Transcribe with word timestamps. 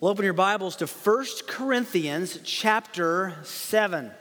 Well, 0.00 0.12
open 0.12 0.24
your 0.24 0.32
Bibles 0.32 0.76
to 0.76 0.86
1 0.86 1.26
Corinthians 1.48 2.38
chapter 2.44 3.34
7. 3.42 4.12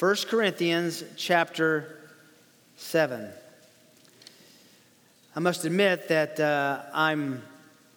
1 0.00 0.16
Corinthians 0.28 1.04
chapter 1.16 1.96
7. 2.74 3.30
I 5.36 5.38
must 5.38 5.64
admit 5.64 6.08
that 6.08 6.40
uh, 6.40 6.80
I'm 6.92 7.44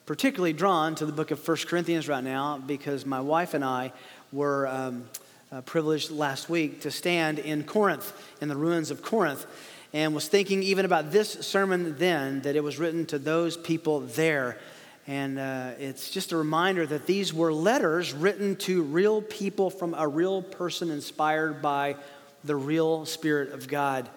particularly 0.05 0.54
drawn 0.54 0.94
to 0.94 1.08
the 1.08 1.12
book 1.12 1.31
of 1.31 1.47
1 1.47 1.58
Corinthians 1.65 2.08
right 2.08 2.23
now 2.23 2.59
because 2.59 3.07
my 3.07 3.21
wife 3.21 3.55
and 3.55 3.65
I 3.65 3.91
were 4.31 4.67
um, 4.67 5.09
uh, 5.51 5.62
privileged 5.62 6.12
last 6.12 6.47
week 6.47 6.81
to 6.81 6.91
stand 6.91 7.39
in 7.39 7.63
Corinth, 7.63 8.13
in 8.39 8.49
the 8.49 8.55
ruins 8.55 8.91
of 8.91 9.01
Corinth, 9.01 9.47
and 9.93 10.13
was 10.13 10.27
thinking 10.27 10.62
even 10.62 10.85
about 10.85 11.12
this 11.12 11.31
sermon 11.31 11.97
then 11.97 12.41
that 12.41 12.55
it 12.55 12.63
was 12.63 12.77
written 12.77 13.07
to 13.07 13.17
those 13.17 13.57
people 13.57 14.01
there 14.01 14.59
and 15.08 15.37
uh, 15.37 15.72
it's 15.78 16.09
just 16.09 16.31
a 16.31 16.38
reminder 16.38 16.85
that 16.85 17.05
these 17.05 17.34
were 17.34 17.54
letters 17.54 18.12
written 18.12 18.55
to 18.55 18.82
real 18.82 19.22
people 19.22 19.70
from 19.70 19.94
a 19.94 20.08
real 20.08 20.41
person 20.41 20.90
inspired 20.90 21.62
by 21.62 21.95
the 22.44 22.55
real 22.55 23.05
Spirit 23.05 23.52
of 23.52 23.68
God. 23.68 24.09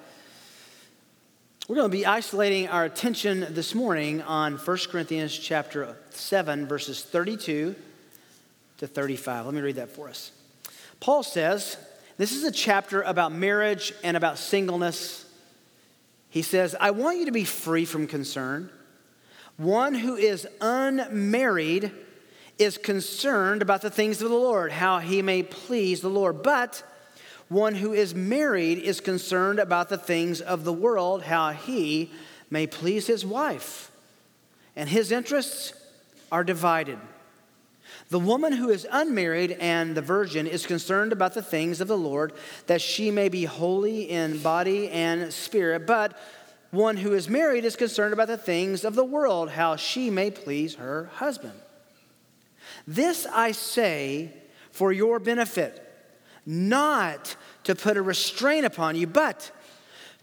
We're 1.68 1.76
going 1.76 1.90
to 1.90 1.96
be 1.96 2.06
isolating 2.06 2.68
our 2.68 2.86
attention 2.86 3.46
this 3.50 3.74
morning 3.74 4.22
on 4.22 4.54
1 4.54 4.78
Corinthians 4.90 5.38
chapter 5.38 5.98
7, 6.08 6.66
verses 6.66 7.04
32 7.04 7.74
to 8.78 8.86
35. 8.86 9.44
Let 9.44 9.54
me 9.54 9.60
read 9.60 9.76
that 9.76 9.90
for 9.90 10.08
us. 10.08 10.32
Paul 11.00 11.22
says, 11.22 11.76
This 12.16 12.32
is 12.32 12.44
a 12.44 12.50
chapter 12.50 13.02
about 13.02 13.32
marriage 13.32 13.92
and 14.02 14.16
about 14.16 14.38
singleness. 14.38 15.26
He 16.30 16.40
says, 16.40 16.74
I 16.80 16.92
want 16.92 17.18
you 17.18 17.26
to 17.26 17.32
be 17.32 17.44
free 17.44 17.84
from 17.84 18.06
concern. 18.06 18.70
One 19.58 19.92
who 19.94 20.14
is 20.14 20.46
unmarried 20.60 21.90
is 22.58 22.78
concerned 22.78 23.60
about 23.60 23.82
the 23.82 23.90
things 23.90 24.22
of 24.22 24.30
the 24.30 24.36
Lord, 24.36 24.70
how 24.70 25.00
he 25.00 25.20
may 25.20 25.42
please 25.42 26.00
the 26.00 26.08
Lord. 26.08 26.44
But 26.44 26.82
one 27.48 27.74
who 27.74 27.92
is 27.92 28.14
married 28.14 28.78
is 28.78 29.00
concerned 29.00 29.58
about 29.58 29.88
the 29.88 29.98
things 29.98 30.40
of 30.40 30.64
the 30.64 30.72
world, 30.72 31.24
how 31.24 31.50
he 31.50 32.12
may 32.50 32.68
please 32.68 33.08
his 33.08 33.26
wife. 33.26 33.90
And 34.76 34.88
his 34.88 35.10
interests 35.10 35.72
are 36.30 36.44
divided. 36.44 36.98
The 38.10 38.20
woman 38.20 38.52
who 38.52 38.70
is 38.70 38.86
unmarried 38.90 39.56
and 39.58 39.96
the 39.96 40.02
virgin 40.02 40.46
is 40.46 40.66
concerned 40.66 41.12
about 41.12 41.34
the 41.34 41.42
things 41.42 41.80
of 41.80 41.88
the 41.88 41.98
Lord, 41.98 42.32
that 42.68 42.80
she 42.80 43.10
may 43.10 43.28
be 43.28 43.44
holy 43.44 44.08
in 44.08 44.38
body 44.38 44.88
and 44.88 45.32
spirit. 45.32 45.84
But 45.84 46.16
one 46.70 46.98
who 46.98 47.14
is 47.14 47.28
married 47.28 47.64
is 47.64 47.76
concerned 47.76 48.12
about 48.12 48.28
the 48.28 48.36
things 48.36 48.84
of 48.84 48.94
the 48.94 49.04
world, 49.04 49.50
how 49.50 49.76
she 49.76 50.10
may 50.10 50.30
please 50.30 50.74
her 50.74 51.10
husband. 51.14 51.58
This 52.86 53.26
I 53.26 53.52
say 53.52 54.32
for 54.70 54.92
your 54.92 55.18
benefit, 55.18 55.84
not 56.44 57.36
to 57.64 57.74
put 57.74 57.96
a 57.96 58.02
restraint 58.02 58.66
upon 58.66 58.96
you, 58.96 59.06
but 59.06 59.50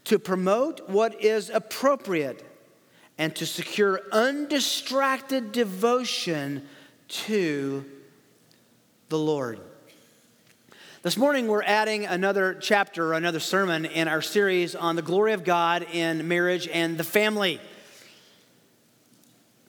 to 0.04 0.18
promote 0.18 0.88
what 0.88 1.22
is 1.22 1.50
appropriate 1.50 2.44
and 3.18 3.34
to 3.36 3.46
secure 3.46 4.02
undistracted 4.12 5.52
devotion 5.52 6.66
to 7.08 7.84
the 9.08 9.18
Lord. 9.18 9.60
This 11.06 11.16
morning, 11.16 11.46
we're 11.46 11.62
adding 11.62 12.04
another 12.04 12.54
chapter, 12.54 13.12
another 13.12 13.38
sermon 13.38 13.84
in 13.84 14.08
our 14.08 14.20
series 14.20 14.74
on 14.74 14.96
the 14.96 15.02
glory 15.02 15.34
of 15.34 15.44
God 15.44 15.86
in 15.92 16.26
marriage 16.26 16.66
and 16.66 16.98
the 16.98 17.04
family. 17.04 17.60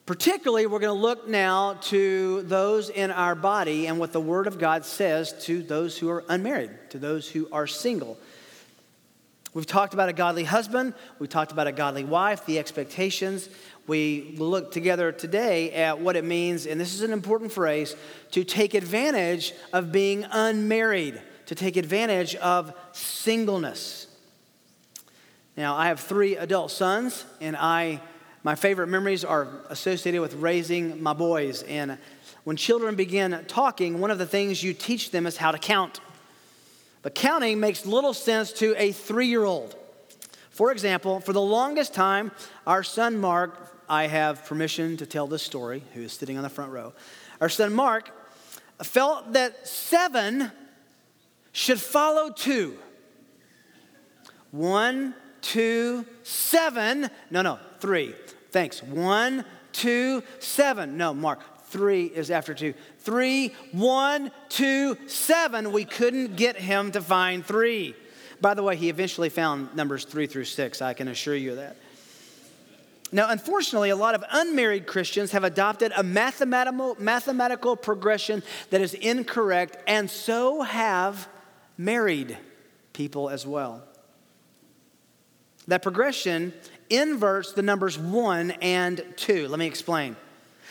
Particularly, 0.04 0.66
we're 0.66 0.80
going 0.80 0.96
to 0.96 1.00
look 1.00 1.28
now 1.28 1.74
to 1.82 2.42
those 2.42 2.90
in 2.90 3.12
our 3.12 3.36
body 3.36 3.86
and 3.86 4.00
what 4.00 4.12
the 4.12 4.20
Word 4.20 4.48
of 4.48 4.58
God 4.58 4.84
says 4.84 5.32
to 5.44 5.62
those 5.62 5.96
who 5.96 6.10
are 6.10 6.24
unmarried, 6.28 6.72
to 6.90 6.98
those 6.98 7.30
who 7.30 7.48
are 7.52 7.68
single. 7.68 8.18
We've 9.54 9.64
talked 9.64 9.94
about 9.94 10.08
a 10.08 10.12
godly 10.12 10.42
husband, 10.42 10.92
we 11.20 11.28
talked 11.28 11.52
about 11.52 11.68
a 11.68 11.72
godly 11.72 12.02
wife, 12.02 12.46
the 12.46 12.58
expectations. 12.58 13.48
We 13.86 14.34
look 14.36 14.72
together 14.72 15.12
today 15.12 15.72
at 15.72 16.00
what 16.00 16.14
it 16.16 16.24
means, 16.24 16.66
and 16.66 16.80
this 16.80 16.94
is 16.94 17.00
an 17.00 17.12
important 17.12 17.52
phrase, 17.52 17.96
to 18.32 18.44
take 18.44 18.74
advantage 18.74 19.54
of 19.72 19.92
being 19.92 20.24
unmarried 20.24 21.22
to 21.48 21.54
take 21.54 21.78
advantage 21.78 22.34
of 22.36 22.74
singleness. 22.92 24.06
Now, 25.56 25.76
I 25.76 25.86
have 25.86 25.98
three 25.98 26.36
adult 26.36 26.70
sons, 26.70 27.24
and 27.40 27.56
I, 27.56 28.02
my 28.42 28.54
favorite 28.54 28.88
memories 28.88 29.24
are 29.24 29.48
associated 29.70 30.20
with 30.20 30.34
raising 30.34 31.02
my 31.02 31.14
boys. 31.14 31.62
And 31.62 31.96
when 32.44 32.58
children 32.58 32.96
begin 32.96 33.46
talking, 33.48 33.98
one 33.98 34.10
of 34.10 34.18
the 34.18 34.26
things 34.26 34.62
you 34.62 34.74
teach 34.74 35.10
them 35.10 35.26
is 35.26 35.38
how 35.38 35.50
to 35.50 35.56
count. 35.56 36.00
But 37.00 37.14
counting 37.14 37.60
makes 37.60 37.86
little 37.86 38.12
sense 38.12 38.52
to 38.52 38.74
a 38.76 38.92
three 38.92 39.28
year 39.28 39.44
old. 39.44 39.74
For 40.50 40.70
example, 40.70 41.18
for 41.20 41.32
the 41.32 41.40
longest 41.40 41.94
time, 41.94 42.30
our 42.66 42.82
son 42.82 43.16
Mark, 43.16 43.74
I 43.88 44.06
have 44.06 44.44
permission 44.44 44.98
to 44.98 45.06
tell 45.06 45.26
this 45.26 45.42
story, 45.42 45.82
who 45.94 46.02
is 46.02 46.12
sitting 46.12 46.36
on 46.36 46.42
the 46.42 46.50
front 46.50 46.72
row. 46.72 46.92
Our 47.40 47.48
son 47.48 47.72
Mark 47.72 48.10
felt 48.82 49.32
that 49.32 49.66
seven 49.66 50.52
should 51.58 51.80
follow 51.80 52.30
two. 52.30 52.78
One, 54.52 55.12
two, 55.40 56.06
seven. 56.22 57.10
No, 57.32 57.42
no, 57.42 57.58
three. 57.80 58.14
Thanks. 58.52 58.80
One, 58.80 59.44
two, 59.72 60.22
seven. 60.38 60.96
No, 60.96 61.12
Mark, 61.12 61.40
three 61.64 62.04
is 62.04 62.30
after 62.30 62.54
two. 62.54 62.74
Three, 63.00 63.54
one, 63.72 64.30
two, 64.48 64.96
seven. 65.08 65.72
We 65.72 65.84
couldn't 65.84 66.36
get 66.36 66.56
him 66.56 66.92
to 66.92 67.00
find 67.00 67.44
three. 67.44 67.96
By 68.40 68.54
the 68.54 68.62
way, 68.62 68.76
he 68.76 68.88
eventually 68.88 69.28
found 69.28 69.74
numbers 69.74 70.04
three 70.04 70.28
through 70.28 70.44
six. 70.44 70.80
I 70.80 70.94
can 70.94 71.08
assure 71.08 71.34
you 71.34 71.56
that. 71.56 71.76
Now, 73.10 73.30
unfortunately, 73.30 73.90
a 73.90 73.96
lot 73.96 74.14
of 74.14 74.22
unmarried 74.30 74.86
Christians 74.86 75.32
have 75.32 75.42
adopted 75.42 75.90
a 75.96 76.04
mathematical, 76.04 76.96
mathematical 77.00 77.74
progression 77.74 78.44
that 78.70 78.80
is 78.80 78.94
incorrect, 78.94 79.76
and 79.88 80.08
so 80.08 80.62
have 80.62 81.28
married 81.78 82.36
people 82.92 83.30
as 83.30 83.46
well. 83.46 83.82
That 85.68 85.82
progression 85.82 86.52
inverts 86.90 87.52
the 87.52 87.62
numbers 87.62 87.98
one 87.98 88.50
and 88.50 89.04
two. 89.16 89.48
Let 89.48 89.58
me 89.58 89.66
explain. 89.66 90.16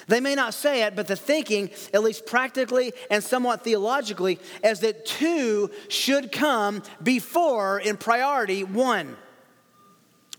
They 0.07 0.19
may 0.19 0.35
not 0.35 0.53
say 0.53 0.83
it, 0.83 0.95
but 0.95 1.07
the 1.07 1.15
thinking, 1.15 1.69
at 1.93 2.03
least 2.03 2.25
practically 2.25 2.93
and 3.09 3.23
somewhat 3.23 3.63
theologically, 3.63 4.39
is 4.63 4.79
that 4.81 5.05
two 5.05 5.69
should 5.89 6.31
come 6.31 6.83
before, 7.01 7.79
in 7.79 7.97
priority, 7.97 8.63
one. 8.63 9.17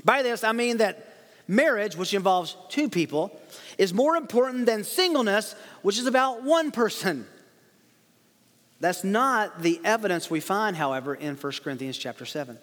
By 0.05 0.23
this, 0.23 0.43
I 0.43 0.53
mean 0.53 0.79
that 0.79 1.15
marriage, 1.47 1.97
which 1.97 2.15
involves 2.15 2.57
two 2.69 2.89
people, 2.89 3.39
is 3.77 3.93
more 3.93 4.17
important 4.17 4.67
than 4.67 4.85
singleness, 4.85 5.55
which 5.83 5.99
is 5.99 6.07
about 6.07 6.43
one 6.43 6.71
person. 6.71 7.27
That's 8.81 9.05
not 9.05 9.63
the 9.63 9.81
evidence 9.85 10.31
we 10.31 10.41
find, 10.41 10.77
however, 10.77 11.15
in 11.15 11.37
1 11.37 11.53
Corinthians 11.63 11.99
chapter 11.99 12.25
7. 12.25 12.59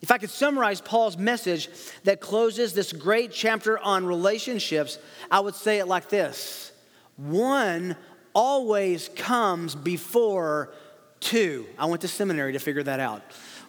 If 0.00 0.10
I 0.10 0.18
could 0.18 0.30
summarize 0.30 0.80
Paul's 0.80 1.16
message 1.16 1.68
that 2.04 2.20
closes 2.20 2.74
this 2.74 2.92
great 2.92 3.32
chapter 3.32 3.78
on 3.78 4.04
relationships, 4.04 4.98
I 5.30 5.40
would 5.40 5.54
say 5.54 5.78
it 5.78 5.86
like 5.86 6.08
this 6.08 6.72
One 7.16 7.96
always 8.34 9.08
comes 9.16 9.74
before 9.74 10.72
two. 11.20 11.66
I 11.78 11.86
went 11.86 12.02
to 12.02 12.08
seminary 12.08 12.52
to 12.52 12.58
figure 12.58 12.82
that 12.82 13.00
out. 13.00 13.22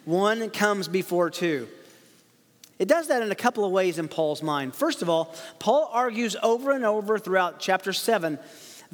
One 0.03 0.49
comes 0.49 0.87
before 0.87 1.29
two. 1.29 1.67
It 2.77 2.89
does 2.89 3.07
that 3.07 3.21
in 3.21 3.31
a 3.31 3.35
couple 3.35 3.63
of 3.63 3.71
ways 3.71 3.97
in 3.97 4.09
Paul's 4.09 4.43
mind. 4.43 4.75
First 4.75 5.01
of 5.01 5.09
all, 5.09 5.33
Paul 5.59 5.89
argues 5.93 6.35
over 6.43 6.71
and 6.71 6.85
over 6.85 7.17
throughout 7.17 7.59
chapter 7.59 7.93
7 7.93 8.37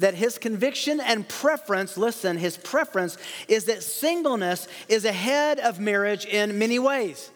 that 0.02 0.14
his 0.14 0.36
conviction 0.36 0.98
and 0.98 1.28
preference, 1.28 1.96
listen, 1.96 2.36
his 2.36 2.56
preference 2.56 3.16
is 3.46 3.66
that 3.66 3.84
singleness 3.84 4.66
is 4.88 5.04
ahead 5.04 5.60
of 5.60 5.78
marriage 5.78 6.24
in 6.24 6.58
many 6.58 6.80
ways. 6.80 7.30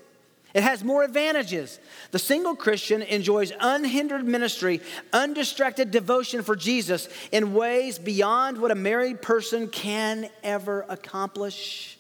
It 0.53 0.65
has 0.65 0.83
more 0.83 1.05
advantages. 1.05 1.79
The 2.11 2.19
single 2.19 2.57
Christian 2.57 3.03
enjoys 3.03 3.53
unhindered 3.61 4.25
ministry, 4.25 4.81
undistracted 5.13 5.93
devotion 5.93 6.43
for 6.43 6.57
Jesus 6.57 7.09
in 7.31 7.55
ways 7.55 8.01
beyond 8.01 8.59
what 8.59 8.73
a 8.73 8.75
married 8.75 9.23
person 9.23 9.69
can 9.69 10.29
ever 10.43 10.85
accomplish. 10.89 11.99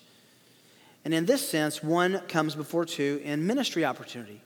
And 1.05 1.15
in 1.15 1.27
this 1.27 1.49
sense, 1.49 1.81
one 1.81 2.19
comes 2.27 2.57
before 2.57 2.87
two 2.87 3.21
in 3.23 3.47
ministry 3.47 3.85
opportunity. 3.85 4.41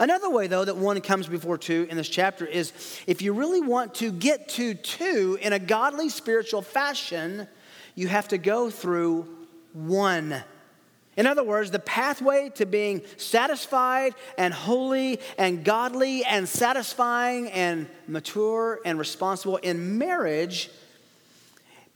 Another 0.00 0.28
way, 0.28 0.46
though, 0.46 0.64
that 0.64 0.76
one 0.76 1.00
comes 1.00 1.28
before 1.28 1.56
two 1.56 1.86
in 1.88 1.96
this 1.96 2.08
chapter 2.08 2.44
is 2.44 2.72
if 3.06 3.22
you 3.22 3.32
really 3.32 3.60
want 3.60 3.94
to 3.96 4.10
get 4.10 4.48
to 4.50 4.74
two 4.74 5.38
in 5.40 5.52
a 5.52 5.58
godly 5.58 6.08
spiritual 6.08 6.62
fashion, 6.62 7.46
you 7.94 8.08
have 8.08 8.28
to 8.28 8.38
go 8.38 8.70
through 8.70 9.28
one. 9.72 10.42
In 11.16 11.26
other 11.26 11.44
words, 11.44 11.70
the 11.70 11.78
pathway 11.78 12.50
to 12.56 12.66
being 12.66 13.02
satisfied 13.16 14.14
and 14.36 14.52
holy 14.52 15.20
and 15.38 15.64
godly 15.64 16.24
and 16.24 16.48
satisfying 16.48 17.50
and 17.52 17.88
mature 18.08 18.80
and 18.84 18.98
responsible 18.98 19.58
in 19.58 19.96
marriage 19.96 20.70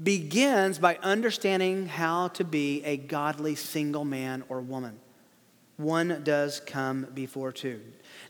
begins 0.00 0.78
by 0.78 0.96
understanding 1.02 1.86
how 1.86 2.28
to 2.28 2.44
be 2.44 2.84
a 2.84 2.96
godly 2.96 3.56
single 3.56 4.04
man 4.04 4.44
or 4.48 4.60
woman. 4.60 5.00
One 5.78 6.22
does 6.24 6.60
come 6.60 7.06
before 7.14 7.52
two. 7.52 7.80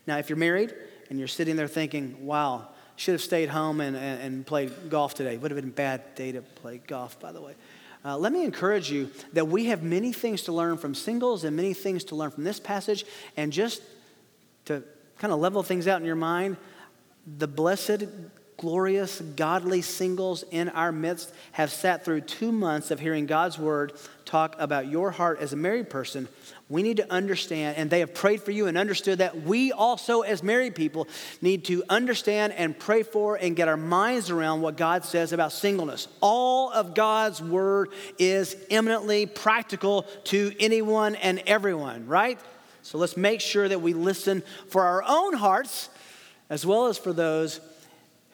Now, 0.07 0.17
if 0.17 0.29
you're 0.29 0.37
married 0.37 0.73
and 1.09 1.19
you're 1.19 1.27
sitting 1.27 1.55
there 1.55 1.67
thinking, 1.67 2.25
wow, 2.25 2.67
should 2.95 3.13
have 3.13 3.21
stayed 3.21 3.49
home 3.49 3.81
and, 3.81 3.97
and, 3.97 4.21
and 4.21 4.45
played 4.45 4.89
golf 4.89 5.15
today, 5.15 5.35
would 5.35 5.51
have 5.51 5.59
been 5.59 5.69
a 5.69 5.73
bad 5.73 6.15
day 6.15 6.31
to 6.31 6.41
play 6.41 6.79
golf, 6.85 7.19
by 7.19 7.31
the 7.31 7.41
way. 7.41 7.55
Uh, 8.05 8.17
let 8.17 8.31
me 8.31 8.45
encourage 8.45 8.91
you 8.91 9.09
that 9.33 9.47
we 9.47 9.65
have 9.65 9.83
many 9.83 10.13
things 10.13 10.43
to 10.43 10.53
learn 10.53 10.77
from 10.77 10.93
singles 10.95 11.43
and 11.43 11.55
many 11.55 11.73
things 11.73 12.03
to 12.05 12.15
learn 12.15 12.31
from 12.31 12.43
this 12.43 12.59
passage. 12.59 13.03
And 13.35 13.51
just 13.51 13.81
to 14.65 14.83
kind 15.17 15.33
of 15.33 15.39
level 15.39 15.63
things 15.63 15.87
out 15.87 15.99
in 15.99 16.05
your 16.05 16.15
mind, 16.15 16.55
the 17.37 17.47
blessed, 17.47 18.05
glorious, 18.59 19.19
godly 19.19 19.81
singles 19.81 20.43
in 20.51 20.69
our 20.69 20.91
midst 20.91 21.33
have 21.53 21.71
sat 21.71 22.05
through 22.05 22.21
two 22.21 22.51
months 22.51 22.91
of 22.91 22.99
hearing 22.99 23.25
God's 23.25 23.57
word 23.57 23.93
talk 24.25 24.55
about 24.59 24.87
your 24.87 25.09
heart 25.09 25.39
as 25.39 25.53
a 25.53 25.57
married 25.57 25.89
person 25.89 26.27
we 26.69 26.83
need 26.83 26.97
to 26.97 27.11
understand, 27.11 27.77
and 27.77 27.89
they 27.89 27.99
have 28.01 28.13
prayed 28.13 28.43
for 28.43 28.51
you 28.51 28.67
and 28.67 28.77
understood 28.77 29.17
that 29.17 29.41
we 29.41 29.71
also, 29.71 30.21
as 30.21 30.43
married 30.43 30.75
people, 30.75 31.07
need 31.41 31.65
to 31.65 31.83
understand 31.89 32.53
and 32.53 32.77
pray 32.77 33.01
for 33.01 33.35
and 33.35 33.55
get 33.55 33.67
our 33.67 33.75
minds 33.75 34.29
around 34.29 34.61
what 34.61 34.77
God 34.77 35.03
says 35.03 35.33
about 35.33 35.51
singleness. 35.51 36.07
All 36.21 36.71
of 36.71 36.93
God's 36.93 37.41
word 37.41 37.89
is 38.19 38.55
eminently 38.69 39.25
practical 39.25 40.03
to 40.25 40.53
anyone 40.59 41.15
and 41.15 41.41
everyone, 41.47 42.05
right? 42.05 42.39
So 42.83 42.99
let's 42.99 43.17
make 43.17 43.41
sure 43.41 43.67
that 43.67 43.81
we 43.81 43.93
listen 43.93 44.43
for 44.67 44.83
our 44.83 45.03
own 45.07 45.33
hearts 45.33 45.89
as 46.51 46.67
well 46.67 46.85
as 46.85 46.99
for 46.99 47.13
those 47.13 47.61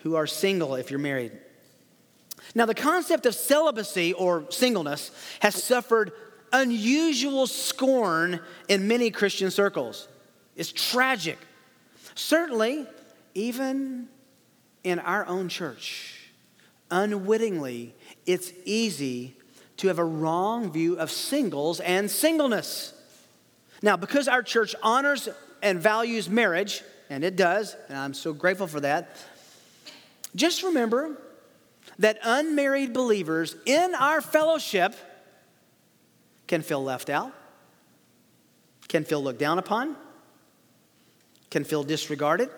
who 0.05 0.15
are 0.15 0.27
single 0.27 0.75
if 0.75 0.91
you're 0.91 0.99
married. 0.99 1.31
Now, 2.53 2.67
the 2.67 2.75
concept 2.75 3.25
of 3.25 3.33
celibacy 3.33 4.13
or 4.13 4.45
singleness 4.51 5.09
has 5.39 5.61
suffered 5.61 6.11
unusual 6.53 7.47
scorn 7.47 8.39
in 8.69 8.87
many 8.87 9.09
Christian 9.09 9.49
circles. 9.49 10.07
It's 10.55 10.71
tragic. 10.71 11.39
Certainly, 12.13 12.85
even 13.33 14.07
in 14.83 14.99
our 14.99 15.25
own 15.25 15.49
church, 15.49 16.29
unwittingly, 16.91 17.95
it's 18.27 18.53
easy 18.63 19.35
to 19.77 19.87
have 19.87 19.97
a 19.97 20.05
wrong 20.05 20.71
view 20.71 20.99
of 20.99 21.09
singles 21.09 21.79
and 21.79 22.11
singleness. 22.11 22.93
Now, 23.81 23.97
because 23.97 24.27
our 24.27 24.43
church 24.43 24.75
honors 24.83 25.27
and 25.63 25.79
values 25.79 26.29
marriage, 26.29 26.83
and 27.09 27.23
it 27.23 27.35
does, 27.35 27.75
and 27.89 27.97
I'm 27.97 28.13
so 28.13 28.33
grateful 28.33 28.67
for 28.67 28.81
that, 28.81 29.17
just 30.35 30.63
remember 30.63 31.17
that 31.99 32.19
unmarried 32.23 32.93
believers 32.93 33.55
in 33.65 33.95
our 33.95 34.21
fellowship 34.21 34.95
can 36.47 36.61
feel 36.61 36.83
left 36.83 37.09
out, 37.09 37.33
can 38.87 39.03
feel 39.03 39.23
looked 39.23 39.39
down 39.39 39.57
upon, 39.57 39.95
can 41.49 41.63
feel 41.63 41.83
disregarded, 41.83 42.49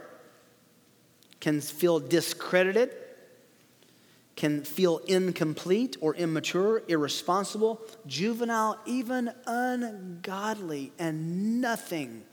can 1.39 1.61
feel 1.61 1.99
discredited, 1.99 2.91
can 4.35 4.63
feel 4.63 4.99
incomplete 5.07 5.97
or 5.99 6.15
immature, 6.15 6.83
irresponsible, 6.87 7.81
juvenile, 8.05 8.79
even 8.85 9.31
ungodly, 9.45 10.91
and 10.99 11.59
nothing 11.59 12.23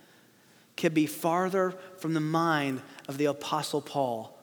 could 0.77 0.93
be 0.93 1.07
farther 1.07 1.75
from 1.99 2.15
the 2.15 2.21
mind 2.21 2.83
of 3.09 3.17
the 3.17 3.25
Apostle 3.27 3.81
Paul. 3.81 4.34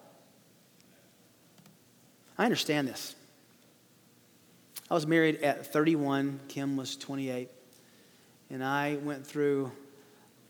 I 2.38 2.46
understand 2.46 2.88
this. 2.88 3.16
I 4.90 4.94
was 4.94 5.08
married 5.08 5.42
at 5.42 5.72
31, 5.72 6.42
Kim 6.50 6.76
was 6.76 6.98
28, 6.98 7.50
and 8.50 8.64
I 8.64 8.98
went 8.98 9.26
through 9.26 9.72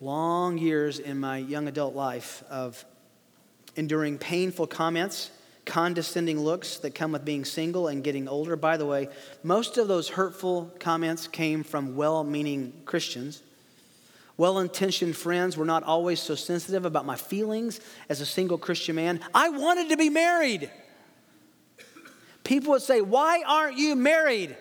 long 0.00 0.58
years 0.58 0.98
in 0.98 1.20
my 1.20 1.38
young 1.38 1.68
adult 1.68 1.94
life 1.94 2.42
of 2.50 2.84
enduring 3.76 4.18
painful 4.18 4.66
comments, 4.66 5.30
condescending 5.64 6.40
looks 6.40 6.78
that 6.78 6.92
come 6.92 7.12
with 7.12 7.24
being 7.24 7.44
single 7.44 7.86
and 7.86 8.02
getting 8.02 8.26
older. 8.26 8.56
By 8.56 8.76
the 8.76 8.86
way, 8.86 9.08
most 9.44 9.78
of 9.78 9.86
those 9.86 10.08
hurtful 10.08 10.72
comments 10.80 11.28
came 11.28 11.62
from 11.62 11.94
well 11.94 12.24
meaning 12.24 12.72
Christians. 12.84 13.42
Well 14.36 14.58
intentioned 14.58 15.16
friends 15.16 15.56
were 15.56 15.64
not 15.64 15.84
always 15.84 16.18
so 16.18 16.34
sensitive 16.34 16.84
about 16.84 17.06
my 17.06 17.16
feelings 17.16 17.80
as 18.08 18.20
a 18.20 18.26
single 18.26 18.58
Christian 18.58 18.96
man. 18.96 19.20
I 19.32 19.50
wanted 19.50 19.90
to 19.90 19.96
be 19.96 20.10
married 20.10 20.68
people 22.44 22.72
would 22.72 22.82
say, 22.82 23.00
Why 23.00 23.42
aren't 23.46 23.78
you 23.78 23.94
married? 23.94 24.56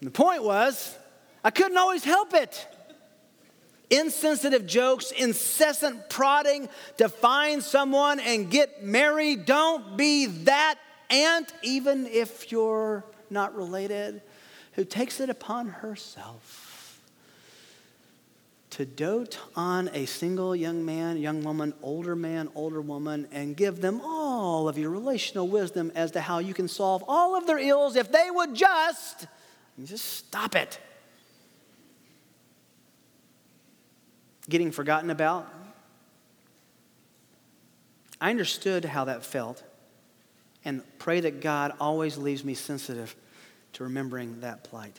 And 0.00 0.08
the 0.08 0.10
point 0.10 0.42
was, 0.42 0.96
I 1.44 1.50
couldn't 1.50 1.78
always 1.78 2.04
help 2.04 2.34
it. 2.34 2.66
Insensitive 3.90 4.66
jokes, 4.66 5.10
incessant 5.10 6.08
prodding 6.08 6.68
to 6.96 7.08
find 7.08 7.62
someone 7.62 8.20
and 8.20 8.50
get 8.50 8.82
married. 8.82 9.44
Don't 9.44 9.96
be 9.96 10.26
that 10.26 10.76
aunt, 11.10 11.52
even 11.62 12.06
if 12.06 12.50
you're 12.50 13.04
not 13.28 13.54
related, 13.54 14.22
who 14.72 14.84
takes 14.84 15.20
it 15.20 15.28
upon 15.28 15.68
herself 15.68 16.61
to 18.72 18.86
dote 18.86 19.38
on 19.54 19.90
a 19.92 20.06
single 20.06 20.56
young 20.56 20.82
man, 20.82 21.18
young 21.18 21.44
woman, 21.44 21.74
older 21.82 22.16
man, 22.16 22.48
older 22.54 22.80
woman, 22.80 23.28
and 23.30 23.54
give 23.54 23.82
them 23.82 24.00
all 24.02 24.66
of 24.66 24.78
your 24.78 24.88
relational 24.88 25.46
wisdom 25.46 25.92
as 25.94 26.10
to 26.12 26.22
how 26.22 26.38
you 26.38 26.54
can 26.54 26.66
solve 26.66 27.04
all 27.06 27.36
of 27.36 27.46
their 27.46 27.58
ills 27.58 27.96
if 27.96 28.10
they 28.10 28.28
would 28.30 28.54
just, 28.54 29.26
just 29.84 30.06
stop 30.06 30.56
it. 30.56 30.80
Getting 34.48 34.72
forgotten 34.72 35.10
about. 35.10 35.52
I 38.22 38.30
understood 38.30 38.86
how 38.86 39.04
that 39.04 39.22
felt 39.22 39.62
and 40.64 40.82
pray 40.98 41.20
that 41.20 41.42
God 41.42 41.74
always 41.78 42.16
leaves 42.16 42.42
me 42.42 42.54
sensitive 42.54 43.14
to 43.74 43.84
remembering 43.84 44.40
that 44.40 44.64
plight. 44.64 44.98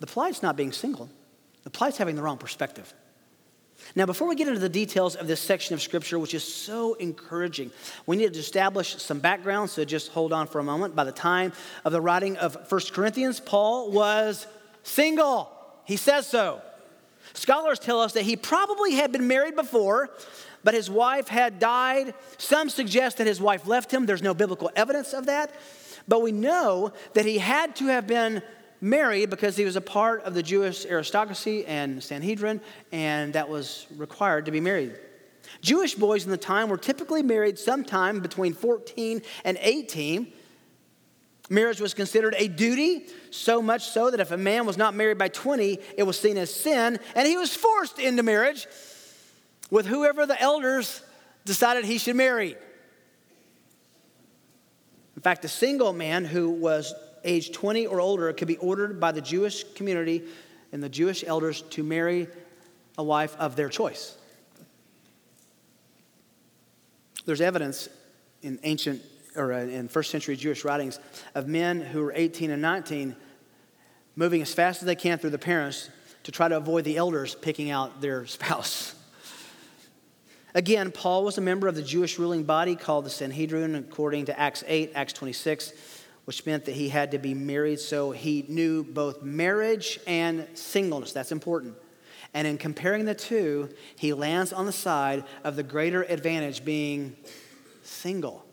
The 0.00 0.08
plight's 0.08 0.42
not 0.42 0.56
being 0.56 0.72
single. 0.72 1.08
The 1.64 1.70
plight's 1.70 1.98
having 1.98 2.16
the 2.16 2.22
wrong 2.22 2.38
perspective. 2.38 2.92
Now, 3.96 4.06
before 4.06 4.28
we 4.28 4.36
get 4.36 4.46
into 4.46 4.60
the 4.60 4.68
details 4.68 5.16
of 5.16 5.26
this 5.26 5.40
section 5.40 5.74
of 5.74 5.82
scripture, 5.82 6.18
which 6.18 6.34
is 6.34 6.44
so 6.44 6.94
encouraging, 6.94 7.70
we 8.06 8.16
need 8.16 8.32
to 8.32 8.38
establish 8.38 8.96
some 8.96 9.20
background, 9.20 9.70
so 9.70 9.84
just 9.84 10.12
hold 10.12 10.32
on 10.32 10.46
for 10.46 10.58
a 10.58 10.62
moment. 10.62 10.94
By 10.94 11.04
the 11.04 11.12
time 11.12 11.52
of 11.84 11.92
the 11.92 12.00
writing 12.00 12.36
of 12.36 12.70
1 12.70 12.80
Corinthians, 12.92 13.40
Paul 13.40 13.90
was 13.90 14.46
single. 14.82 15.50
He 15.84 15.96
says 15.96 16.26
so. 16.26 16.62
Scholars 17.32 17.78
tell 17.78 18.00
us 18.00 18.12
that 18.12 18.22
he 18.22 18.36
probably 18.36 18.94
had 18.94 19.12
been 19.12 19.26
married 19.26 19.56
before, 19.56 20.10
but 20.62 20.74
his 20.74 20.90
wife 20.90 21.28
had 21.28 21.58
died. 21.58 22.14
Some 22.38 22.68
suggest 22.68 23.18
that 23.18 23.26
his 23.26 23.40
wife 23.40 23.66
left 23.66 23.92
him. 23.92 24.06
There's 24.06 24.22
no 24.22 24.34
biblical 24.34 24.70
evidence 24.76 25.12
of 25.12 25.26
that. 25.26 25.52
But 26.06 26.22
we 26.22 26.32
know 26.32 26.92
that 27.14 27.24
he 27.24 27.38
had 27.38 27.76
to 27.76 27.86
have 27.86 28.06
been 28.06 28.42
married 28.80 29.30
because 29.30 29.56
he 29.56 29.64
was 29.64 29.76
a 29.76 29.80
part 29.80 30.22
of 30.24 30.34
the 30.34 30.42
Jewish 30.42 30.86
aristocracy 30.86 31.66
and 31.66 32.02
Sanhedrin, 32.02 32.60
and 32.92 33.32
that 33.34 33.48
was 33.48 33.86
required 33.96 34.46
to 34.46 34.50
be 34.50 34.60
married. 34.60 34.98
Jewish 35.60 35.94
boys 35.94 36.24
in 36.24 36.30
the 36.30 36.36
time 36.36 36.68
were 36.68 36.76
typically 36.76 37.22
married 37.22 37.58
sometime 37.58 38.20
between 38.20 38.52
14 38.54 39.22
and 39.44 39.58
18. 39.60 40.32
Marriage 41.50 41.80
was 41.80 41.94
considered 41.94 42.34
a 42.38 42.46
duty, 42.46 43.06
so 43.30 43.60
much 43.60 43.88
so 43.88 44.10
that 44.10 44.20
if 44.20 44.30
a 44.30 44.36
man 44.36 44.66
was 44.66 44.76
not 44.76 44.94
married 44.94 45.18
by 45.18 45.28
20, 45.28 45.78
it 45.96 46.04
was 46.04 46.18
seen 46.18 46.38
as 46.38 46.54
sin, 46.54 46.98
and 47.14 47.26
he 47.26 47.36
was 47.36 47.54
forced 47.54 47.98
into 47.98 48.22
marriage 48.22 48.66
with 49.70 49.86
whoever 49.86 50.26
the 50.26 50.40
elders 50.40 51.02
decided 51.44 51.84
he 51.84 51.98
should 51.98 52.16
marry. 52.16 52.56
In 55.16 55.22
fact, 55.22 55.44
a 55.44 55.48
single 55.48 55.92
man 55.92 56.24
who 56.24 56.50
was 56.50 56.94
age 57.24 57.52
20 57.52 57.86
or 57.86 58.00
older 58.00 58.32
could 58.32 58.48
be 58.48 58.56
ordered 58.56 59.00
by 59.00 59.12
the 59.12 59.20
Jewish 59.20 59.64
community 59.74 60.22
and 60.72 60.82
the 60.82 60.88
Jewish 60.88 61.24
elders 61.26 61.62
to 61.70 61.82
marry 61.82 62.28
a 62.96 63.02
wife 63.02 63.36
of 63.38 63.56
their 63.56 63.68
choice. 63.68 64.16
There's 67.24 67.40
evidence 67.40 67.88
in 68.42 68.58
ancient 68.62 69.02
or 69.36 69.52
uh, 69.52 69.58
in 69.58 69.88
first 69.88 70.10
century 70.10 70.36
Jewish 70.36 70.64
writings 70.64 70.98
of 71.34 71.46
men 71.46 71.80
who 71.80 72.02
were 72.02 72.12
18 72.14 72.50
and 72.50 72.60
19 72.60 73.14
moving 74.16 74.42
as 74.42 74.52
fast 74.52 74.82
as 74.82 74.86
they 74.86 74.96
can 74.96 75.18
through 75.18 75.30
the 75.30 75.38
parents 75.38 75.88
to 76.24 76.32
try 76.32 76.48
to 76.48 76.56
avoid 76.56 76.84
the 76.84 76.96
elders 76.96 77.34
picking 77.34 77.70
out 77.70 78.00
their 78.00 78.26
spouse. 78.26 78.94
Again, 80.52 80.90
Paul 80.90 81.24
was 81.24 81.38
a 81.38 81.40
member 81.40 81.68
of 81.68 81.76
the 81.76 81.82
Jewish 81.82 82.18
ruling 82.18 82.42
body 82.42 82.74
called 82.74 83.04
the 83.04 83.10
Sanhedrin, 83.10 83.76
according 83.76 84.24
to 84.26 84.38
Acts 84.38 84.64
8, 84.66 84.92
Acts 84.96 85.12
26 85.12 85.72
which 86.30 86.46
meant 86.46 86.64
that 86.66 86.76
he 86.76 86.88
had 86.88 87.10
to 87.10 87.18
be 87.18 87.34
married. 87.34 87.80
So 87.80 88.12
he 88.12 88.44
knew 88.46 88.84
both 88.84 89.20
marriage 89.20 89.98
and 90.06 90.46
singleness. 90.54 91.12
That's 91.12 91.32
important. 91.32 91.74
And 92.34 92.46
in 92.46 92.56
comparing 92.56 93.04
the 93.04 93.16
two, 93.16 93.68
he 93.96 94.12
lands 94.12 94.52
on 94.52 94.64
the 94.64 94.70
side 94.70 95.24
of 95.42 95.56
the 95.56 95.64
greater 95.64 96.04
advantage 96.04 96.64
being 96.64 97.16
single. 97.82 98.46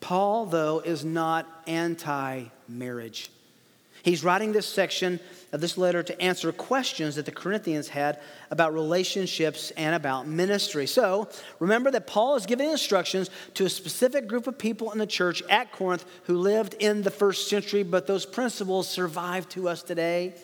Paul, 0.00 0.44
though, 0.44 0.80
is 0.80 1.06
not 1.06 1.48
anti 1.66 2.44
marriage. 2.68 3.30
He's 4.02 4.22
writing 4.22 4.52
this 4.52 4.66
section 4.66 5.20
of 5.54 5.60
this 5.60 5.78
letter 5.78 6.02
to 6.02 6.20
answer 6.20 6.50
questions 6.50 7.14
that 7.14 7.26
the 7.26 7.30
Corinthians 7.30 7.88
had 7.88 8.18
about 8.50 8.74
relationships 8.74 9.70
and 9.76 9.94
about 9.94 10.26
ministry. 10.26 10.84
So 10.84 11.28
remember 11.60 11.92
that 11.92 12.08
Paul 12.08 12.34
is 12.34 12.44
giving 12.44 12.68
instructions 12.68 13.30
to 13.54 13.64
a 13.64 13.70
specific 13.70 14.26
group 14.26 14.48
of 14.48 14.58
people 14.58 14.90
in 14.90 14.98
the 14.98 15.06
church 15.06 15.44
at 15.48 15.70
Corinth 15.70 16.04
who 16.24 16.38
lived 16.38 16.74
in 16.80 17.02
the 17.02 17.10
first 17.10 17.48
century, 17.48 17.84
but 17.84 18.08
those 18.08 18.26
principles 18.26 18.88
survive 18.88 19.48
to 19.50 19.68
us 19.68 19.84
today. 19.84 20.34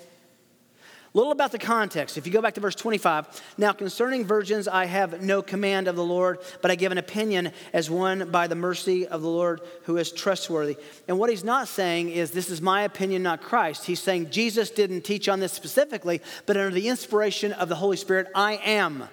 A 1.13 1.19
little 1.19 1.33
about 1.33 1.51
the 1.51 1.59
context. 1.59 2.17
If 2.17 2.25
you 2.25 2.33
go 2.33 2.41
back 2.41 2.55
to 2.55 2.61
verse 2.61 2.77
25, 2.77 3.43
now 3.59 3.73
concerning 3.73 4.25
virgins, 4.25 4.69
I 4.69 4.85
have 4.85 5.21
no 5.23 5.43
command 5.43 5.89
of 5.89 5.97
the 5.97 6.05
Lord, 6.05 6.39
but 6.63 6.71
I 6.71 6.77
give 6.77 6.93
an 6.93 6.99
opinion 6.99 7.51
as 7.73 7.91
one 7.91 8.31
by 8.31 8.47
the 8.47 8.55
mercy 8.55 9.09
of 9.09 9.21
the 9.21 9.29
Lord 9.29 9.61
who 9.85 9.97
is 9.97 10.13
trustworthy. 10.13 10.77
And 11.09 11.19
what 11.19 11.29
he's 11.29 11.43
not 11.43 11.67
saying 11.67 12.11
is, 12.11 12.31
this 12.31 12.49
is 12.49 12.63
my 12.63 12.83
opinion, 12.83 13.25
not 13.25 13.43
Christ. 13.43 13.87
He's 13.87 14.01
saying 14.01 14.31
Jesus 14.31 14.71
didn't 14.71 15.03
teach 15.03 15.29
on 15.29 15.41
this 15.41 15.53
specifically, 15.53 16.21
but 16.47 16.57
under 16.57 16.71
the 16.71 16.89
inspiration 16.89 17.53
of 17.55 17.69
the 17.69 17.75
Holy 17.75 17.97
Spirit, 17.97 18.29
I 18.33 18.61
am. 18.65 19.09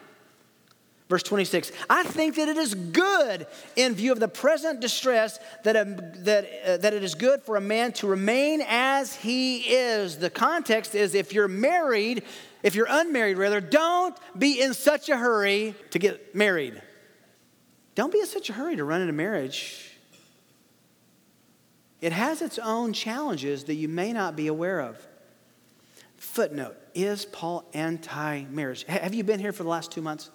Verse 1.09 1.23
26 1.23 1.71
I 1.89 2.03
think 2.03 2.35
that 2.35 2.49
it 2.49 2.57
is 2.57 2.73
good 2.73 3.47
in 3.75 3.95
view 3.95 4.11
of 4.11 4.19
the 4.19 4.27
present 4.27 4.81
distress 4.81 5.39
that, 5.63 5.75
a, 5.75 5.85
that, 6.19 6.49
uh, 6.65 6.77
that 6.77 6.93
it 6.93 7.03
is 7.03 7.15
good 7.15 7.41
for 7.43 7.55
a 7.55 7.61
man 7.61 7.93
to 7.93 8.07
remain 8.07 8.61
as 8.67 9.15
he 9.15 9.59
is. 9.59 10.17
The 10.17 10.29
context 10.29 10.95
is 10.95 11.15
if 11.15 11.33
you're 11.33 11.47
married, 11.47 12.23
if 12.61 12.75
you're 12.75 12.87
unmarried 12.89 13.37
rather, 13.37 13.61
don't 13.61 14.17
be 14.37 14.61
in 14.61 14.73
such 14.73 15.09
a 15.09 15.17
hurry 15.17 15.75
to 15.91 15.99
get 15.99 16.35
married. 16.35 16.81
Don't 17.95 18.11
be 18.11 18.19
in 18.19 18.27
such 18.27 18.49
a 18.49 18.53
hurry 18.53 18.75
to 18.75 18.83
run 18.83 19.01
into 19.01 19.13
marriage. 19.13 19.91
It 21.99 22.11
has 22.11 22.41
its 22.41 22.59
own 22.59 22.93
challenges 22.93 23.63
that 23.63 23.73
you 23.75 23.87
may 23.87 24.13
not 24.13 24.35
be 24.35 24.47
aware 24.47 24.81
of. 24.81 24.99
Footnote 26.17 26.75
Is 26.93 27.25
Paul 27.25 27.67
anti 27.73 28.43
marriage? 28.45 28.83
Have 28.83 29.13
you 29.13 29.23
been 29.23 29.39
here 29.39 29.53
for 29.53 29.63
the 29.63 29.69
last 29.69 29.91
two 29.91 30.01
months? 30.01 30.29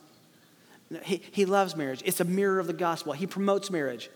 He, 1.04 1.22
he 1.30 1.44
loves 1.46 1.76
marriage. 1.76 2.02
It's 2.04 2.20
a 2.20 2.24
mirror 2.24 2.58
of 2.58 2.66
the 2.66 2.72
gospel. 2.72 3.12
He 3.12 3.26
promotes 3.26 3.70
marriage. 3.70 4.10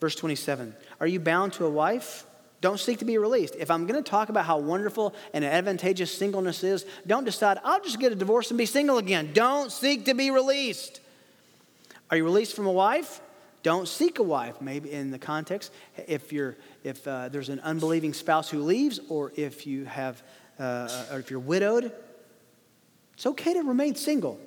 Verse 0.00 0.14
27 0.14 0.74
Are 1.00 1.06
you 1.06 1.20
bound 1.20 1.54
to 1.54 1.66
a 1.66 1.70
wife? 1.70 2.24
Don't 2.60 2.80
seek 2.80 2.98
to 2.98 3.04
be 3.04 3.18
released. 3.18 3.54
If 3.56 3.70
I'm 3.70 3.86
going 3.86 4.02
to 4.02 4.08
talk 4.08 4.30
about 4.30 4.44
how 4.44 4.58
wonderful 4.58 5.14
and 5.32 5.44
advantageous 5.44 6.12
singleness 6.12 6.64
is, 6.64 6.84
don't 7.06 7.24
decide, 7.24 7.58
I'll 7.62 7.80
just 7.80 8.00
get 8.00 8.10
a 8.10 8.16
divorce 8.16 8.50
and 8.50 8.58
be 8.58 8.66
single 8.66 8.98
again. 8.98 9.30
Don't 9.32 9.70
seek 9.70 10.06
to 10.06 10.14
be 10.14 10.32
released. 10.32 11.00
Are 12.10 12.16
you 12.16 12.24
released 12.24 12.56
from 12.56 12.66
a 12.66 12.72
wife? 12.72 13.20
Don't 13.62 13.86
seek 13.86 14.18
a 14.18 14.24
wife. 14.24 14.60
Maybe 14.60 14.90
in 14.90 15.12
the 15.12 15.20
context, 15.20 15.72
if, 16.08 16.32
you're, 16.32 16.56
if 16.82 17.06
uh, 17.06 17.28
there's 17.28 17.48
an 17.48 17.60
unbelieving 17.60 18.12
spouse 18.12 18.50
who 18.50 18.62
leaves, 18.62 18.98
or 19.08 19.32
if 19.36 19.64
you 19.64 19.84
have, 19.84 20.20
uh, 20.58 21.04
or 21.12 21.20
if 21.20 21.30
you're 21.30 21.38
widowed, 21.38 21.92
it's 23.14 23.26
okay 23.26 23.52
to 23.52 23.62
remain 23.62 23.94
single. 23.94 24.40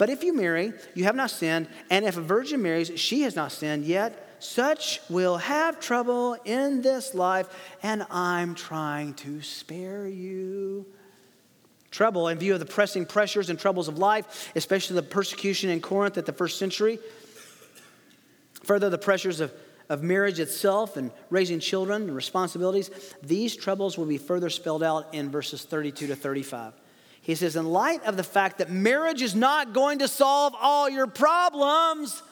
But 0.00 0.08
if 0.08 0.24
you 0.24 0.32
marry, 0.32 0.72
you 0.94 1.04
have 1.04 1.14
not 1.14 1.30
sinned, 1.30 1.68
and 1.90 2.06
if 2.06 2.16
a 2.16 2.22
virgin 2.22 2.62
marries, 2.62 2.98
she 2.98 3.20
has 3.20 3.36
not 3.36 3.52
sinned 3.52 3.84
yet. 3.84 4.34
Such 4.38 4.98
will 5.10 5.36
have 5.36 5.78
trouble 5.78 6.38
in 6.46 6.80
this 6.80 7.14
life, 7.14 7.46
and 7.82 8.06
I'm 8.08 8.54
trying 8.54 9.12
to 9.16 9.42
spare 9.42 10.08
you. 10.08 10.86
Trouble 11.90 12.28
in 12.28 12.38
view 12.38 12.54
of 12.54 12.60
the 12.60 12.64
pressing 12.64 13.04
pressures 13.04 13.50
and 13.50 13.58
troubles 13.58 13.88
of 13.88 13.98
life, 13.98 14.50
especially 14.56 14.96
the 14.96 15.02
persecution 15.02 15.68
in 15.68 15.82
Corinth 15.82 16.16
at 16.16 16.24
the 16.24 16.32
first 16.32 16.58
century. 16.58 16.98
Further, 18.62 18.88
the 18.88 18.96
pressures 18.96 19.40
of, 19.40 19.52
of 19.90 20.02
marriage 20.02 20.40
itself 20.40 20.96
and 20.96 21.10
raising 21.28 21.60
children 21.60 22.04
and 22.04 22.16
responsibilities. 22.16 22.90
These 23.22 23.54
troubles 23.54 23.98
will 23.98 24.06
be 24.06 24.16
further 24.16 24.48
spelled 24.48 24.82
out 24.82 25.12
in 25.12 25.30
verses 25.30 25.62
32 25.62 26.06
to 26.06 26.16
35. 26.16 26.72
He 27.22 27.34
says, 27.34 27.56
in 27.56 27.66
light 27.66 28.02
of 28.04 28.16
the 28.16 28.24
fact 28.24 28.58
that 28.58 28.70
marriage 28.70 29.22
is 29.22 29.34
not 29.34 29.72
going 29.72 29.98
to 29.98 30.08
solve 30.08 30.54
all 30.58 30.88
your 30.88 31.06
problems, 31.06 32.22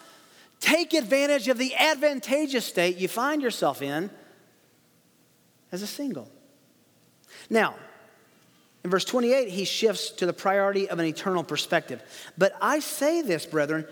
take 0.61 0.95
advantage 0.95 1.49
of 1.49 1.59
the 1.59 1.75
advantageous 1.75 2.65
state 2.65 2.97
you 2.97 3.09
find 3.09 3.43
yourself 3.43 3.83
in 3.83 4.11
as 5.71 5.83
a 5.83 5.87
single. 5.87 6.31
Now, 7.51 7.75
in 8.85 8.91
verse 8.91 9.05
28, 9.05 9.49
he 9.49 9.65
shifts 9.65 10.11
to 10.11 10.27
the 10.27 10.33
priority 10.33 10.89
of 10.89 10.99
an 10.99 11.05
eternal 11.05 11.45
perspective. 11.45 12.03
But 12.39 12.55
I 12.61 12.81
say 12.81 13.23
this, 13.23 13.45
brethren, 13.45 13.87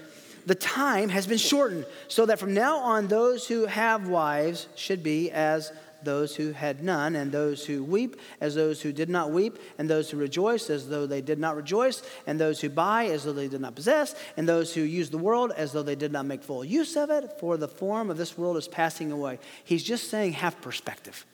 the 0.46 0.54
time 0.54 1.08
has 1.08 1.26
been 1.26 1.38
shortened, 1.38 1.86
so 2.08 2.26
that 2.26 2.38
from 2.38 2.54
now 2.54 2.78
on, 2.78 3.08
those 3.08 3.48
who 3.48 3.66
have 3.66 4.08
wives 4.08 4.68
should 4.76 5.02
be 5.02 5.30
as 5.30 5.72
those 6.06 6.34
who 6.34 6.52
had 6.52 6.82
none, 6.82 7.14
and 7.14 7.30
those 7.30 7.66
who 7.66 7.84
weep 7.84 8.16
as 8.40 8.54
those 8.54 8.80
who 8.80 8.92
did 8.92 9.10
not 9.10 9.30
weep, 9.30 9.58
and 9.76 9.90
those 9.90 10.10
who 10.10 10.16
rejoice 10.16 10.70
as 10.70 10.88
though 10.88 11.06
they 11.06 11.20
did 11.20 11.38
not 11.38 11.54
rejoice, 11.54 12.02
and 12.26 12.40
those 12.40 12.62
who 12.62 12.70
buy 12.70 13.04
as 13.04 13.24
though 13.24 13.34
they 13.34 13.48
did 13.48 13.60
not 13.60 13.74
possess, 13.74 14.14
and 14.38 14.48
those 14.48 14.72
who 14.72 14.80
use 14.80 15.10
the 15.10 15.18
world 15.18 15.52
as 15.54 15.72
though 15.72 15.82
they 15.82 15.94
did 15.94 16.12
not 16.12 16.24
make 16.24 16.42
full 16.42 16.64
use 16.64 16.96
of 16.96 17.10
it, 17.10 17.38
for 17.38 17.58
the 17.58 17.68
form 17.68 18.08
of 18.08 18.16
this 18.16 18.38
world 18.38 18.56
is 18.56 18.66
passing 18.66 19.12
away. 19.12 19.38
He's 19.62 19.84
just 19.84 20.08
saying, 20.08 20.32
have 20.32 20.58
perspective. 20.62 21.26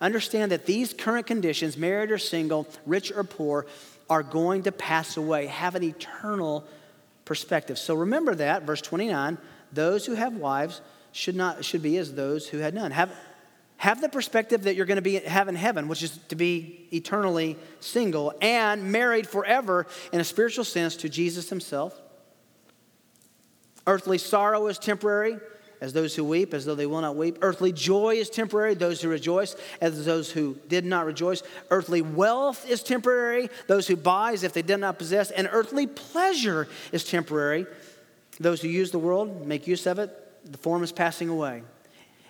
Understand 0.00 0.50
that 0.50 0.66
these 0.66 0.92
current 0.92 1.28
conditions, 1.28 1.76
married 1.76 2.10
or 2.10 2.18
single, 2.18 2.66
rich 2.84 3.12
or 3.12 3.22
poor, 3.22 3.66
are 4.10 4.24
going 4.24 4.64
to 4.64 4.72
pass 4.72 5.16
away. 5.16 5.46
Have 5.46 5.76
an 5.76 5.84
eternal 5.84 6.64
perspective. 7.24 7.78
So 7.78 7.94
remember 7.94 8.34
that, 8.34 8.64
verse 8.64 8.80
29 8.80 9.38
those 9.72 10.06
who 10.06 10.14
have 10.14 10.34
wives 10.36 10.80
should 11.12 11.36
not 11.36 11.64
should 11.64 11.82
be 11.82 11.96
as 11.98 12.14
those 12.14 12.48
who 12.48 12.58
had 12.58 12.74
none. 12.74 12.90
Have 12.90 13.12
have 13.78 14.00
the 14.00 14.08
perspective 14.08 14.64
that 14.64 14.74
you're 14.74 14.86
going 14.86 14.96
to 14.96 15.02
be 15.02 15.16
have 15.16 15.48
in 15.48 15.54
heaven, 15.54 15.88
which 15.88 16.02
is 16.02 16.18
to 16.28 16.36
be 16.36 16.88
eternally 16.92 17.56
single 17.80 18.32
and 18.40 18.90
married 18.90 19.26
forever 19.26 19.86
in 20.12 20.20
a 20.20 20.24
spiritual 20.24 20.64
sense 20.64 20.96
to 20.96 21.08
Jesus 21.08 21.50
himself. 21.50 22.00
Earthly 23.86 24.18
sorrow 24.18 24.66
is 24.66 24.78
temporary, 24.78 25.38
as 25.80 25.92
those 25.92 26.16
who 26.16 26.24
weep, 26.24 26.54
as 26.54 26.64
though 26.64 26.74
they 26.74 26.86
will 26.86 27.02
not 27.02 27.16
weep. 27.16 27.38
Earthly 27.42 27.70
joy 27.70 28.16
is 28.16 28.30
temporary, 28.30 28.74
those 28.74 29.02
who 29.02 29.08
rejoice, 29.08 29.54
as 29.80 30.04
those 30.04 30.30
who 30.32 30.56
did 30.68 30.84
not 30.84 31.04
rejoice. 31.04 31.42
Earthly 31.70 32.02
wealth 32.02 32.68
is 32.68 32.82
temporary, 32.82 33.48
those 33.66 33.86
who 33.86 33.94
buy 33.94 34.32
as 34.32 34.42
if 34.42 34.52
they 34.54 34.62
did 34.62 34.78
not 34.78 34.98
possess. 34.98 35.30
And 35.30 35.48
earthly 35.52 35.86
pleasure 35.86 36.66
is 36.92 37.04
temporary, 37.04 37.66
those 38.40 38.62
who 38.62 38.68
use 38.68 38.90
the 38.90 38.98
world, 38.98 39.46
make 39.46 39.66
use 39.66 39.86
of 39.86 39.98
it, 39.98 40.10
the 40.50 40.58
form 40.58 40.82
is 40.82 40.92
passing 40.92 41.28
away. 41.28 41.62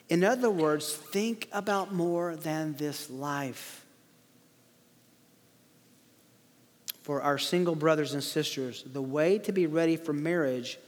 In 0.09 0.23
other 0.23 0.51
words, 0.51 0.95
think 0.95 1.49
about 1.53 1.93
more 1.93 2.37
than 2.37 2.75
this 2.75 3.11
life. 3.11 3.85
For 7.03 7.23
our 7.23 7.39
single 7.39 7.75
brothers 7.75 8.15
and 8.15 8.23
sisters, 8.23 8.85
the 8.85 9.03
way 9.03 9.39
to 9.39 9.53
be 9.53 9.67
ready 9.67 9.97
for 9.97 10.13
marriage 10.13 10.79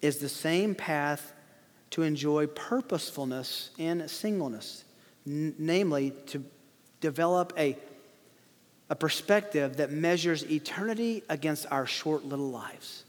is 0.00 0.18
the 0.18 0.28
same 0.28 0.74
path 0.74 1.32
to 1.90 2.02
enjoy 2.02 2.46
purposefulness 2.46 3.70
in 3.78 4.06
singleness, 4.08 4.84
N- 5.26 5.54
namely, 5.58 6.12
to 6.26 6.44
develop 7.00 7.52
a, 7.58 7.76
a 8.90 8.96
perspective 8.96 9.76
that 9.78 9.90
measures 9.90 10.44
eternity 10.44 11.22
against 11.28 11.66
our 11.70 11.86
short 11.86 12.24
little 12.24 12.50
lives. 12.50 13.04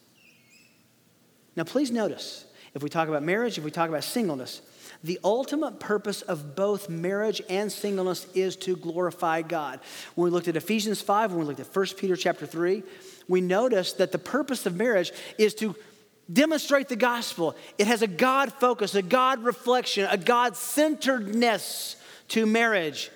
Now, 1.55 1.63
please 1.63 1.91
notice 1.91 2.45
if 2.73 2.83
we 2.83 2.89
talk 2.89 3.07
about 3.07 3.23
marriage, 3.23 3.57
if 3.57 3.63
we 3.63 3.71
talk 3.71 3.89
about 3.89 4.03
singleness, 4.03 4.61
the 5.03 5.19
ultimate 5.23 5.79
purpose 5.79 6.21
of 6.23 6.55
both 6.55 6.89
marriage 6.89 7.41
and 7.49 7.71
singleness 7.71 8.27
is 8.33 8.55
to 8.57 8.75
glorify 8.75 9.41
God. 9.41 9.79
When 10.15 10.25
we 10.25 10.31
looked 10.31 10.49
at 10.49 10.57
Ephesians 10.57 11.01
5, 11.01 11.31
when 11.31 11.39
we 11.39 11.45
looked 11.45 11.61
at 11.61 11.73
1 11.73 11.85
Peter 11.97 12.15
chapter 12.17 12.45
3, 12.45 12.83
we 13.27 13.39
noticed 13.39 13.99
that 13.99 14.11
the 14.11 14.19
purpose 14.19 14.65
of 14.65 14.75
marriage 14.75 15.11
is 15.37 15.53
to 15.55 15.75
demonstrate 16.31 16.89
the 16.89 16.95
gospel. 16.95 17.55
It 17.77 17.87
has 17.87 18.01
a 18.01 18.07
God 18.07 18.51
focus, 18.51 18.93
a 18.93 19.01
God 19.01 19.43
reflection, 19.43 20.07
a 20.09 20.17
God 20.17 20.57
centeredness 20.57 21.95
to 22.29 22.45
marriage. 22.45 23.09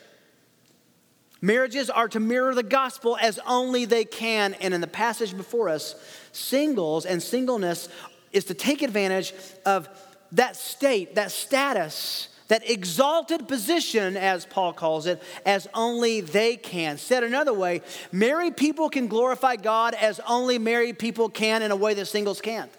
Marriages 1.41 1.89
are 1.89 2.07
to 2.07 2.21
mirror 2.21 2.55
the 2.55 2.63
gospel 2.63 3.17
as 3.21 3.39
only 3.45 3.83
they 3.83 4.05
can. 4.05 4.53
And 4.55 4.73
in 4.73 4.79
the 4.79 4.87
passage 4.87 5.35
before 5.35 5.67
us, 5.67 5.95
singles 6.31 7.05
and 7.05 7.21
singleness 7.21 7.89
is 8.31 8.45
to 8.45 8.53
take 8.53 8.81
advantage 8.81 9.33
of 9.65 9.89
that 10.33 10.55
state, 10.55 11.15
that 11.15 11.31
status, 11.31 12.27
that 12.47 12.69
exalted 12.69 13.47
position, 13.47 14.17
as 14.17 14.45
Paul 14.45 14.73
calls 14.73 15.05
it, 15.05 15.21
as 15.45 15.67
only 15.73 16.21
they 16.21 16.57
can. 16.57 16.97
Said 16.97 17.23
another 17.23 17.53
way, 17.53 17.81
married 18.11 18.57
people 18.57 18.89
can 18.89 19.07
glorify 19.07 19.55
God 19.55 19.93
as 19.93 20.19
only 20.27 20.59
married 20.59 20.99
people 20.99 21.29
can 21.29 21.61
in 21.61 21.71
a 21.71 21.75
way 21.75 21.93
that 21.93 22.05
singles 22.05 22.41
can't. 22.41 22.71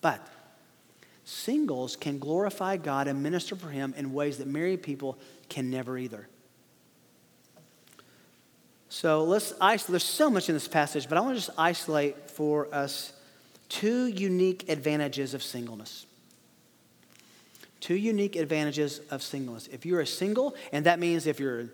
But 0.00 0.26
singles 1.24 1.96
can 1.96 2.18
glorify 2.18 2.76
God 2.76 3.08
and 3.08 3.22
minister 3.22 3.56
for 3.56 3.68
Him 3.68 3.94
in 3.96 4.12
ways 4.12 4.38
that 4.38 4.46
married 4.46 4.82
people 4.82 5.18
can 5.48 5.70
never 5.70 5.98
either. 5.98 6.28
So 8.88 9.24
let's 9.24 9.54
isolate. 9.60 9.92
There's 9.92 10.04
so 10.04 10.30
much 10.30 10.48
in 10.48 10.54
this 10.54 10.68
passage, 10.68 11.08
but 11.08 11.16
I 11.16 11.20
want 11.20 11.38
to 11.38 11.44
just 11.44 11.56
isolate 11.58 12.30
for 12.30 12.72
us 12.74 13.12
two 13.68 14.06
unique 14.06 14.68
advantages 14.68 15.32
of 15.32 15.42
singleness. 15.42 16.06
Two 17.80 17.94
unique 17.94 18.36
advantages 18.36 19.00
of 19.10 19.22
singleness. 19.22 19.66
If 19.72 19.86
you're 19.86 20.00
a 20.00 20.06
single, 20.06 20.54
and 20.72 20.86
that 20.86 20.98
means 20.98 21.26
if 21.26 21.40
you're 21.40 21.66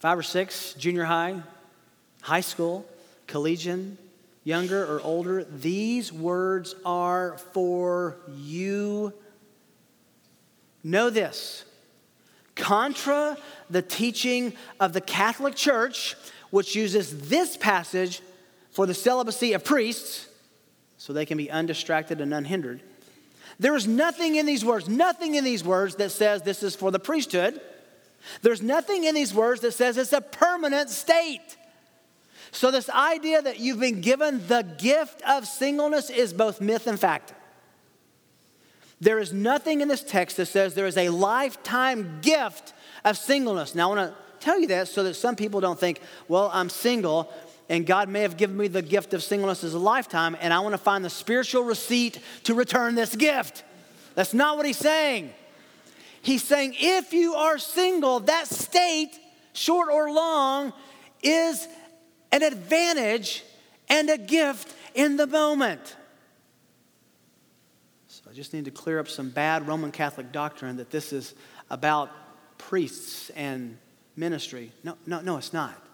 five 0.00 0.18
or 0.18 0.22
six, 0.22 0.74
junior 0.74 1.04
high, 1.04 1.40
high 2.20 2.42
school, 2.42 2.86
collegian, 3.26 3.96
younger 4.44 4.84
or 4.84 5.00
older, 5.00 5.44
these 5.44 6.12
words 6.12 6.74
are 6.84 7.38
for 7.52 8.16
you. 8.36 9.12
Know 10.84 11.10
this 11.10 11.64
contra 12.54 13.36
the 13.68 13.82
teaching 13.82 14.52
of 14.80 14.92
the 14.92 15.00
Catholic 15.00 15.54
Church, 15.54 16.16
which 16.50 16.74
uses 16.74 17.28
this 17.28 17.56
passage 17.56 18.20
for 18.70 18.86
the 18.86 18.94
celibacy 18.94 19.52
of 19.52 19.64
priests 19.64 20.28
so 20.96 21.12
they 21.12 21.26
can 21.26 21.38
be 21.38 21.50
undistracted 21.50 22.20
and 22.20 22.32
unhindered. 22.32 22.80
There 23.58 23.74
is 23.74 23.86
nothing 23.86 24.36
in 24.36 24.46
these 24.46 24.64
words, 24.64 24.88
nothing 24.88 25.34
in 25.34 25.44
these 25.44 25.64
words 25.64 25.96
that 25.96 26.10
says 26.10 26.42
this 26.42 26.62
is 26.62 26.76
for 26.76 26.90
the 26.90 26.98
priesthood. 26.98 27.60
There's 28.42 28.62
nothing 28.62 29.04
in 29.04 29.14
these 29.14 29.32
words 29.32 29.60
that 29.62 29.72
says 29.72 29.96
it's 29.96 30.12
a 30.12 30.20
permanent 30.20 30.90
state. 30.90 31.56
So, 32.52 32.70
this 32.70 32.88
idea 32.90 33.42
that 33.42 33.58
you've 33.60 33.80
been 33.80 34.00
given 34.00 34.46
the 34.46 34.62
gift 34.78 35.22
of 35.22 35.46
singleness 35.46 36.10
is 36.10 36.32
both 36.32 36.60
myth 36.60 36.86
and 36.86 36.98
fact. 36.98 37.34
There 39.00 39.18
is 39.18 39.32
nothing 39.32 39.80
in 39.80 39.88
this 39.88 40.02
text 40.02 40.36
that 40.38 40.46
says 40.46 40.74
there 40.74 40.86
is 40.86 40.96
a 40.96 41.10
lifetime 41.10 42.20
gift 42.22 42.72
of 43.04 43.18
singleness. 43.18 43.74
Now, 43.74 43.92
I 43.92 43.96
want 43.96 44.10
to 44.10 44.16
tell 44.40 44.58
you 44.58 44.68
that 44.68 44.88
so 44.88 45.02
that 45.04 45.14
some 45.14 45.36
people 45.36 45.60
don't 45.60 45.78
think, 45.78 46.00
well, 46.28 46.50
I'm 46.52 46.70
single 46.70 47.32
and 47.68 47.86
God 47.86 48.08
may 48.08 48.22
have 48.22 48.36
given 48.36 48.56
me 48.56 48.68
the 48.68 48.82
gift 48.82 49.14
of 49.14 49.22
singleness 49.22 49.64
as 49.64 49.74
a 49.74 49.78
lifetime, 49.78 50.36
and 50.40 50.52
I 50.52 50.60
want 50.60 50.74
to 50.74 50.78
find 50.78 51.04
the 51.04 51.10
spiritual 51.10 51.64
receipt 51.64 52.18
to 52.44 52.54
return 52.54 52.94
this 52.94 53.14
gift. 53.16 53.64
That's 54.14 54.32
not 54.32 54.56
what 54.56 54.66
he's 54.66 54.78
saying. 54.78 55.32
He's 56.22 56.42
saying 56.42 56.74
if 56.78 57.12
you 57.12 57.34
are 57.34 57.58
single, 57.58 58.20
that 58.20 58.48
state, 58.48 59.18
short 59.52 59.88
or 59.90 60.12
long, 60.12 60.72
is 61.22 61.68
an 62.32 62.42
advantage 62.42 63.44
and 63.88 64.10
a 64.10 64.18
gift 64.18 64.74
in 64.94 65.16
the 65.16 65.26
moment. 65.26 65.96
So 68.08 68.22
I 68.30 68.32
just 68.32 68.52
need 68.52 68.64
to 68.64 68.70
clear 68.70 68.98
up 68.98 69.08
some 69.08 69.30
bad 69.30 69.68
Roman 69.68 69.92
Catholic 69.92 70.32
doctrine 70.32 70.76
that 70.78 70.90
this 70.90 71.12
is 71.12 71.34
about 71.70 72.10
priests 72.58 73.30
and 73.30 73.78
ministry. 74.16 74.72
No, 74.82 74.96
no, 75.06 75.20
no, 75.20 75.36
it's 75.36 75.52
not. 75.52 75.85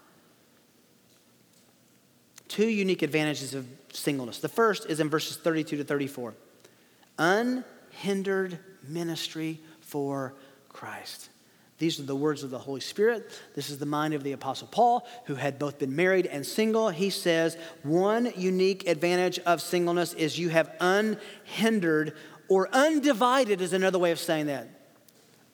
Two 2.53 2.67
unique 2.67 3.01
advantages 3.01 3.55
of 3.55 3.65
singleness. 3.93 4.37
The 4.37 4.47
first 4.47 4.85
is 4.85 4.99
in 4.99 5.09
verses 5.09 5.37
32 5.37 5.77
to 5.77 5.83
34 5.83 6.35
unhindered 7.17 8.59
ministry 8.87 9.59
for 9.81 10.35
Christ. 10.69 11.29
These 11.79 11.99
are 11.99 12.03
the 12.03 12.15
words 12.15 12.43
of 12.43 12.51
the 12.51 12.59
Holy 12.59 12.79
Spirit. 12.79 13.27
This 13.55 13.71
is 13.71 13.79
the 13.79 13.87
mind 13.87 14.13
of 14.13 14.21
the 14.21 14.33
Apostle 14.33 14.67
Paul, 14.67 15.03
who 15.25 15.33
had 15.33 15.57
both 15.57 15.79
been 15.79 15.95
married 15.95 16.27
and 16.27 16.45
single. 16.45 16.89
He 16.89 17.09
says, 17.09 17.57
One 17.81 18.31
unique 18.37 18.87
advantage 18.87 19.39
of 19.39 19.59
singleness 19.59 20.13
is 20.13 20.37
you 20.37 20.49
have 20.49 20.75
unhindered 20.79 22.15
or 22.49 22.69
undivided, 22.71 23.61
is 23.61 23.73
another 23.73 23.97
way 23.97 24.11
of 24.11 24.19
saying 24.19 24.45
that. 24.45 24.67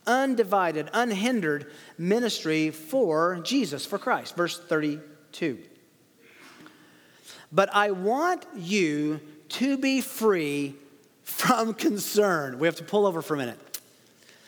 Undivided, 0.06 0.90
unhindered 0.92 1.72
ministry 1.98 2.72
for 2.72 3.40
Jesus, 3.42 3.86
for 3.86 3.98
Christ. 3.98 4.36
Verse 4.36 4.60
32. 4.60 5.60
But 7.52 7.74
I 7.74 7.92
want 7.92 8.46
you 8.56 9.20
to 9.50 9.78
be 9.78 10.02
free 10.02 10.76
from 11.24 11.74
concern. 11.74 12.60
We 12.60 12.68
have 12.68 12.76
to 12.76 12.84
pull 12.84 13.06
over 13.06 13.22
for 13.22 13.34
a 13.36 13.38
minute. 13.38 13.60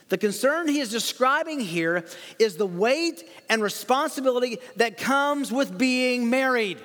The 0.09 0.17
concern 0.17 0.67
he 0.67 0.81
is 0.81 0.91
describing 0.91 1.61
here 1.61 2.03
is 2.37 2.57
the 2.57 2.65
weight 2.65 3.23
and 3.49 3.63
responsibility 3.63 4.59
that 4.75 4.97
comes 4.97 5.53
with 5.53 5.77
being 5.77 6.29
married. 6.29 6.79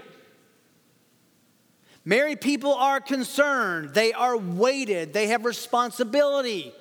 Married 2.04 2.40
people 2.40 2.72
are 2.72 3.00
concerned, 3.00 3.94
they 3.94 4.12
are 4.12 4.36
weighted, 4.36 5.12
they 5.12 5.26
have 5.26 5.44
responsibility. 5.44 6.72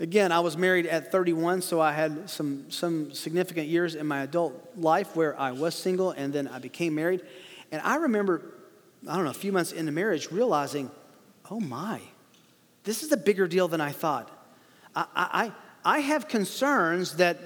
Again, 0.00 0.32
I 0.32 0.40
was 0.40 0.56
married 0.56 0.86
at 0.86 1.12
31, 1.12 1.60
so 1.60 1.82
I 1.82 1.92
had 1.92 2.30
some, 2.30 2.70
some 2.70 3.12
significant 3.12 3.66
years 3.66 3.94
in 3.94 4.06
my 4.06 4.22
adult 4.22 4.54
life 4.74 5.14
where 5.14 5.38
I 5.38 5.52
was 5.52 5.74
single 5.74 6.12
and 6.12 6.32
then 6.32 6.48
I 6.48 6.60
became 6.60 6.94
married. 6.94 7.20
And 7.70 7.82
I 7.82 7.96
remember, 7.96 8.42
I 9.08 9.16
don't 9.16 9.24
know, 9.24 9.30
a 9.30 9.34
few 9.34 9.52
months 9.52 9.72
into 9.72 9.92
marriage 9.92 10.30
realizing, 10.30 10.90
oh 11.50 11.60
my, 11.60 12.00
this 12.84 13.02
is 13.02 13.12
a 13.12 13.16
bigger 13.16 13.46
deal 13.46 13.68
than 13.68 13.80
I 13.80 13.90
thought. 13.90 14.30
I, 14.94 15.06
I, 15.14 15.52
I 15.84 15.98
have 16.00 16.28
concerns 16.28 17.16
that, 17.16 17.38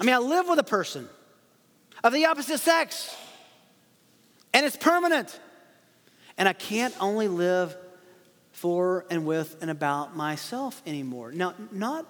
I 0.00 0.04
mean, 0.04 0.14
I 0.14 0.18
live 0.18 0.48
with 0.48 0.58
a 0.58 0.64
person 0.64 1.08
of 2.02 2.12
the 2.12 2.26
opposite 2.26 2.58
sex, 2.58 3.14
and 4.52 4.64
it's 4.64 4.76
permanent. 4.76 5.40
And 6.36 6.48
I 6.48 6.52
can't 6.52 6.94
only 7.00 7.28
live 7.28 7.76
for 8.52 9.06
and 9.10 9.24
with 9.24 9.56
and 9.60 9.70
about 9.70 10.16
myself 10.16 10.82
anymore. 10.86 11.32
Now, 11.32 11.54
not 11.70 12.06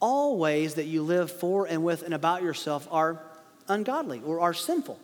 all 0.00 0.38
ways 0.38 0.74
that 0.74 0.84
you 0.84 1.02
live 1.02 1.30
for 1.30 1.66
and 1.66 1.82
with 1.82 2.02
and 2.02 2.12
about 2.12 2.42
yourself 2.42 2.86
are 2.90 3.22
ungodly 3.68 4.20
or 4.24 4.40
are 4.40 4.54
sinful. 4.54 5.00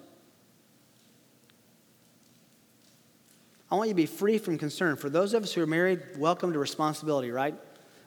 I 3.73 3.75
want 3.77 3.89
you 3.89 3.95
to 3.95 3.97
be 3.97 4.05
free 4.05 4.37
from 4.37 4.59
concern. 4.59 4.97
For 4.97 5.09
those 5.09 5.33
of 5.33 5.45
us 5.45 5.55
who 5.55 5.63
are 5.63 5.67
married, 5.67 6.03
welcome 6.19 6.53
to 6.53 6.59
responsibility, 6.59 7.31
right? 7.31 7.55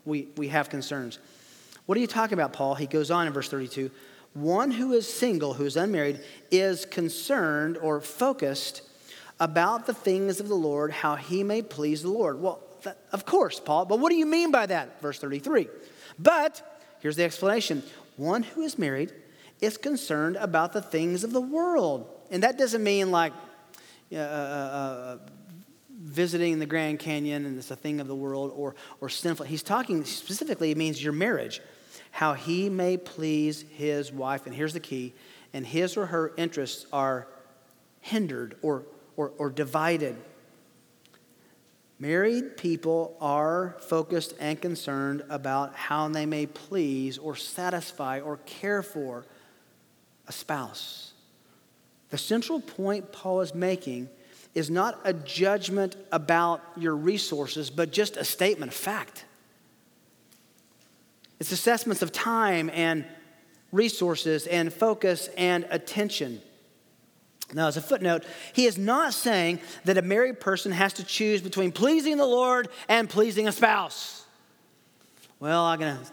We, 0.06 0.28
we 0.38 0.49
have 0.49 0.69
concerns. 0.69 1.17
What 1.88 1.97
are 1.97 2.01
you 2.01 2.06
talking 2.06 2.36
about, 2.36 2.54
Paul? 2.54 2.75
He 2.75 2.86
goes 2.86 3.10
on 3.10 3.25
in 3.25 3.34
verse 3.34 3.49
32 3.49 3.89
One 4.36 4.69
who 4.69 4.93
is 4.93 5.12
single, 5.12 5.56
who 5.56 5.65
is 5.65 5.75
unmarried, 5.75 6.19
is 6.51 6.86
concerned 6.86 7.78
or 7.78 7.99
focused 7.99 8.84
about 9.39 9.88
the 9.88 9.93
things 9.95 10.39
of 10.39 10.49
the 10.49 10.56
Lord, 10.56 10.91
how 10.91 11.15
he 11.15 11.43
may 11.43 11.63
please 11.63 12.04
the 12.04 12.12
Lord. 12.12 12.39
Well, 12.39 12.62
of 13.12 13.25
course, 13.25 13.60
Paul, 13.60 13.86
but 13.86 13.97
what 13.97 14.12
do 14.12 14.17
you 14.17 14.28
mean 14.28 14.51
by 14.51 14.67
that? 14.67 15.01
Verse 15.01 15.17
33. 15.17 15.67
But, 16.19 16.62
here's 16.99 17.15
the 17.15 17.23
explanation 17.23 17.82
one 18.17 18.43
who 18.43 18.62
is 18.62 18.78
married 18.78 19.13
is 19.62 19.78
concerned 19.78 20.36
about 20.36 20.73
the 20.73 20.82
things 20.84 21.23
of 21.23 21.34
the 21.34 21.41
world. 21.41 22.08
And 22.30 22.43
that 22.43 22.56
doesn't 22.56 22.84
mean 22.84 23.10
like, 23.10 23.34
uh, 24.13 24.17
uh, 24.17 24.19
uh 24.19 25.17
visiting 26.15 26.60
the 26.60 26.65
Grand 26.65 26.99
Canyon 26.99 27.45
and 27.45 27.58
it's 27.58 27.69
a 27.69 27.75
thing 27.75 27.99
of 27.99 28.08
the 28.08 28.15
world 28.15 28.54
or, 28.56 28.73
or 29.01 29.10
sinful. 29.10 29.45
He's 29.45 29.62
talking 29.62 30.04
specifically, 30.06 30.71
it 30.71 30.78
means 30.78 31.04
your 31.04 31.13
marriage, 31.13 31.62
how 32.12 32.34
he 32.34 32.69
may 32.69 32.95
please 32.97 33.65
his 33.71 34.12
wife. 34.12 34.45
And 34.45 34.56
here's 34.56 34.73
the 34.73 34.80
key 34.80 35.13
and 35.54 35.65
his 35.65 35.95
or 35.95 36.08
her 36.08 36.34
interests 36.38 36.86
are 36.91 37.28
hindered 38.01 38.58
or, 38.62 38.84
or, 39.15 39.32
or 39.38 39.49
divided. 39.49 40.15
Married 41.97 42.58
people 42.58 43.15
are 43.21 43.78
focused 43.80 44.34
and 44.39 44.62
concerned 44.62 45.23
about 45.30 45.75
how 45.75 46.08
they 46.10 46.25
may 46.25 46.45
please 46.45 47.17
or 47.17 47.36
satisfy 47.36 48.19
or 48.19 48.38
care 48.45 48.84
for 48.84 49.25
a 50.28 50.32
spouse. 50.32 51.13
The 52.10 52.17
central 52.17 52.60
point 52.60 53.12
Paul 53.12 53.41
is 53.41 53.56
making 53.56 54.10
is 54.56 54.70
not 54.70 55.00
a 55.04 55.13
judgment 55.13 55.98
about 56.12 56.62
your 56.78 56.96
resources, 56.96 57.70
but 57.70 57.91
just 57.91 58.18
a 58.18 58.24
statement 58.24 58.72
of 58.72 58.78
fact. 58.78 59.26
It's 61.39 61.52
assessments 61.52 62.02
of 62.02 62.13
time 62.13 62.72
and 62.74 63.06
resources 63.74 64.48
and 64.48 64.74
focus 64.74 65.30
and 65.38 65.68
attention. 65.70 66.41
Now, 67.54 67.68
as 67.68 67.78
a 67.78 67.82
footnote, 67.82 68.24
he 68.54 68.65
is 68.65 68.78
not 68.78 69.13
saying 69.13 69.60
that 69.84 69.98
a 69.98 70.02
married 70.02 70.39
person 70.39 70.72
has 70.72 70.94
to 70.94 71.04
choose 71.04 71.41
between 71.41 71.72
pleasing 71.72 72.18
the 72.18 72.26
Lord 72.26 72.70
and 72.88 73.10
pleasing 73.10 73.48
a 73.48 73.52
spouse. 73.52 74.26
Well, 75.39 75.63
I'm 75.63 75.78
going 75.78 75.96
to 75.98 76.04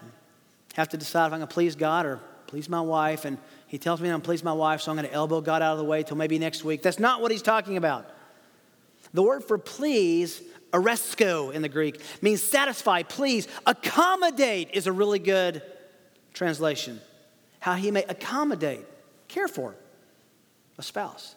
have 0.75 0.89
to 0.89 0.97
decide 0.97 1.27
if 1.27 1.33
I'm 1.33 1.39
going 1.39 1.47
to 1.47 1.53
please 1.53 1.75
God 1.75 2.05
or 2.05 2.19
please 2.47 2.69
my 2.69 2.81
wife. 2.81 3.25
And 3.25 3.37
he 3.67 3.77
tells 3.77 4.01
me 4.01 4.09
I'm 4.09 4.13
going 4.13 4.21
to 4.21 4.25
please 4.25 4.43
my 4.43 4.53
wife, 4.53 4.81
so 4.81 4.91
I'm 4.91 4.97
going 4.97 5.07
to 5.07 5.13
elbow 5.13 5.41
God 5.41 5.61
out 5.61 5.71
of 5.71 5.77
the 5.79 5.85
way 5.85 6.03
till 6.03 6.17
maybe 6.17 6.37
next 6.37 6.63
week. 6.63 6.83
That's 6.83 6.99
not 6.99 7.21
what 7.21 7.31
he's 7.31 7.41
talking 7.41 7.77
about. 7.77 8.05
The 9.13 9.23
word 9.23 9.43
for 9.43 9.57
please, 9.57 10.41
aresko 10.71 11.53
in 11.53 11.61
the 11.61 11.69
Greek, 11.69 12.01
means 12.21 12.41
satisfy, 12.41 13.03
please. 13.03 13.47
Accommodate 13.65 14.69
is 14.73 14.87
a 14.87 14.91
really 14.91 15.19
good 15.19 15.61
translation. 16.33 16.99
How 17.59 17.75
he 17.75 17.91
may 17.91 18.03
accommodate, 18.03 18.85
care 19.27 19.47
for 19.47 19.75
a 20.77 20.83
spouse. 20.83 21.35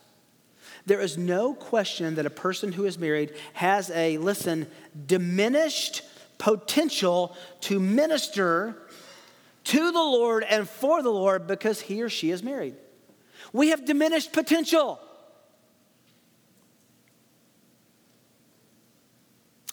There 0.86 1.00
is 1.00 1.18
no 1.18 1.54
question 1.54 2.14
that 2.14 2.26
a 2.26 2.30
person 2.30 2.72
who 2.72 2.84
is 2.84 2.98
married 2.98 3.34
has 3.52 3.90
a, 3.90 4.18
listen, 4.18 4.66
diminished 5.06 6.02
potential 6.38 7.36
to 7.62 7.80
minister 7.80 8.76
to 9.64 9.90
the 9.90 9.98
Lord 9.98 10.44
and 10.44 10.68
for 10.68 11.02
the 11.02 11.10
Lord 11.10 11.46
because 11.46 11.80
he 11.80 12.02
or 12.02 12.08
she 12.08 12.30
is 12.30 12.42
married. 12.42 12.76
We 13.52 13.68
have 13.68 13.84
diminished 13.84 14.32
potential. 14.32 15.00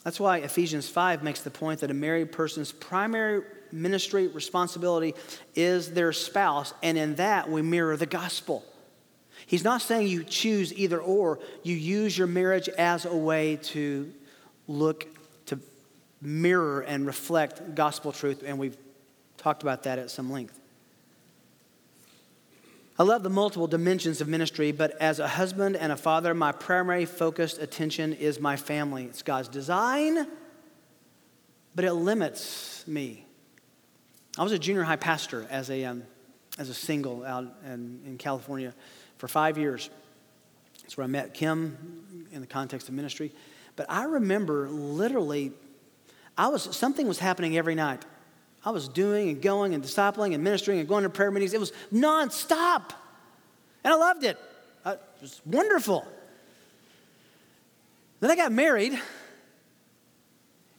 That's 0.03 0.19
why 0.19 0.37
Ephesians 0.39 0.89
5 0.89 1.23
makes 1.23 1.41
the 1.41 1.49
point 1.49 1.79
that 1.79 1.91
a 1.91 1.93
married 1.93 2.31
person's 2.31 2.71
primary 2.71 3.43
ministry 3.71 4.27
responsibility 4.27 5.15
is 5.55 5.91
their 5.91 6.13
spouse, 6.13 6.73
and 6.83 6.97
in 6.97 7.15
that 7.15 7.49
we 7.49 7.61
mirror 7.61 7.97
the 7.97 8.05
gospel. 8.05 8.63
He's 9.45 9.63
not 9.63 9.81
saying 9.81 10.07
you 10.07 10.23
choose 10.23 10.73
either 10.73 11.01
or, 11.01 11.39
you 11.63 11.75
use 11.75 12.17
your 12.17 12.27
marriage 12.27 12.69
as 12.69 13.05
a 13.05 13.15
way 13.15 13.57
to 13.57 14.13
look, 14.67 15.07
to 15.47 15.59
mirror 16.21 16.81
and 16.81 17.05
reflect 17.05 17.75
gospel 17.75 18.11
truth, 18.11 18.43
and 18.45 18.59
we've 18.59 18.77
talked 19.37 19.63
about 19.63 19.83
that 19.83 19.99
at 19.99 20.11
some 20.11 20.31
length. 20.31 20.59
I 22.97 23.01
love 23.01 23.23
the 23.23 23.29
multiple 23.29 23.65
dimensions 23.65 24.21
of 24.21 24.27
ministry, 24.27 24.71
but 24.71 24.91
as 25.01 25.19
a 25.19 25.27
husband 25.27 25.75
and 25.75 25.91
a 25.91 25.95
father, 25.97 26.36
my 26.36 26.51
primary 26.51 27.06
focused 27.06 27.60
attention 27.60 28.13
is 28.13 28.39
my 28.39 28.56
family. 28.56 29.06
It's 29.06 29.23
God's 29.23 29.47
design, 29.47 30.27
but 31.73 31.86
it 31.86 31.93
limits 31.93 32.84
me. 32.86 33.25
I 34.38 34.43
was 34.43 34.51
a 34.51 34.60
junior 34.60 34.84
high 34.84 34.97
pastor 34.97 35.47
as 35.49 35.71
a, 35.71 35.86
um, 35.86 36.03
as 36.60 36.69
a 36.69 36.73
single 36.75 37.25
out 37.25 37.51
in, 37.65 37.99
in 38.06 38.17
California 38.19 38.75
for 39.17 39.27
five 39.27 39.58
years. 39.58 39.89
That's 40.84 40.95
where 40.95 41.03
I 41.03 41.08
met 41.08 41.34
Kim 41.34 42.27
in 42.32 42.41
the 42.41 42.47
context 42.47 42.89
of 42.89 42.93
ministry. 42.93 43.32
But 43.75 43.88
I 43.89 44.03
remember 44.03 44.69
literally, 44.69 45.51
I 46.38 46.49
was, 46.49 46.75
something 46.75 47.08
was 47.08 47.17
happening 47.17 47.58
every 47.58 47.73
night. 47.73 48.06
I 48.65 48.71
was 48.71 48.88
doing 48.88 49.30
and 49.30 49.41
going 49.41 49.73
and 49.73 49.84
discipling 49.84 50.34
and 50.34 50.43
ministering 50.43 50.80
and 50.80 50.88
going 50.88 51.04
to 51.04 51.10
prayer 51.10 51.32
meetings. 51.32 51.54
It 51.54 51.60
was 51.60 51.73
nonstop. 51.93 52.91
And 53.84 53.93
I 53.93 53.97
loved 53.97 54.23
it. 54.23 54.38
It 54.86 54.99
was 55.21 55.41
wonderful. 55.45 56.08
Then 58.19 58.32
I 58.32 58.36
got 58.36 58.52
married 58.52 58.97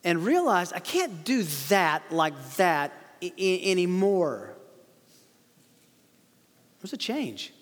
and 0.03 0.25
realized 0.25 0.73
I 0.75 0.79
can't 0.79 1.25
do 1.25 1.43
that 1.69 2.03
like 2.11 2.35
that 2.57 2.93
I- 3.23 3.33
anymore. 3.39 4.55
There's 6.81 6.93
a 6.93 6.99
change. 6.99 7.53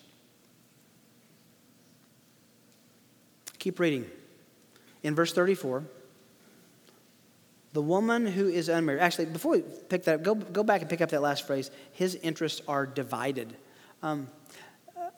Keep 3.59 3.79
reading. 3.79 4.09
In 5.03 5.15
verse 5.15 5.33
34, 5.33 5.83
the 7.73 7.81
woman 7.81 8.27
who 8.27 8.47
is 8.47 8.69
unmarried, 8.69 9.01
actually, 9.01 9.25
before 9.25 9.53
we 9.53 9.61
pick 9.61 10.03
that 10.03 10.15
up, 10.15 10.23
go, 10.23 10.35
go 10.35 10.63
back 10.63 10.81
and 10.81 10.89
pick 10.89 11.01
up 11.01 11.09
that 11.09 11.21
last 11.21 11.45
phrase. 11.45 11.71
His 11.91 12.15
interests 12.15 12.61
are 12.67 12.85
divided. 12.85 13.55
Um, 14.03 14.29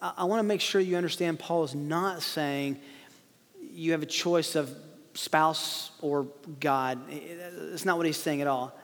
I, 0.01 0.13
I 0.19 0.23
want 0.23 0.39
to 0.39 0.43
make 0.43 0.61
sure 0.61 0.79
you 0.79 0.95
understand 0.95 1.37
Paul 1.37 1.65
is 1.65 1.75
not 1.75 2.21
saying 2.21 2.79
you 3.59 3.91
have 3.91 4.03
a 4.03 4.07
choice 4.07 4.55
of 4.55 4.73
spouse 5.13 5.91
or 6.01 6.27
God. 6.59 6.99
It's 7.09 7.85
not 7.85 7.97
what 7.97 8.05
he's 8.05 8.17
saying 8.17 8.41
at 8.41 8.47
all. 8.47 8.77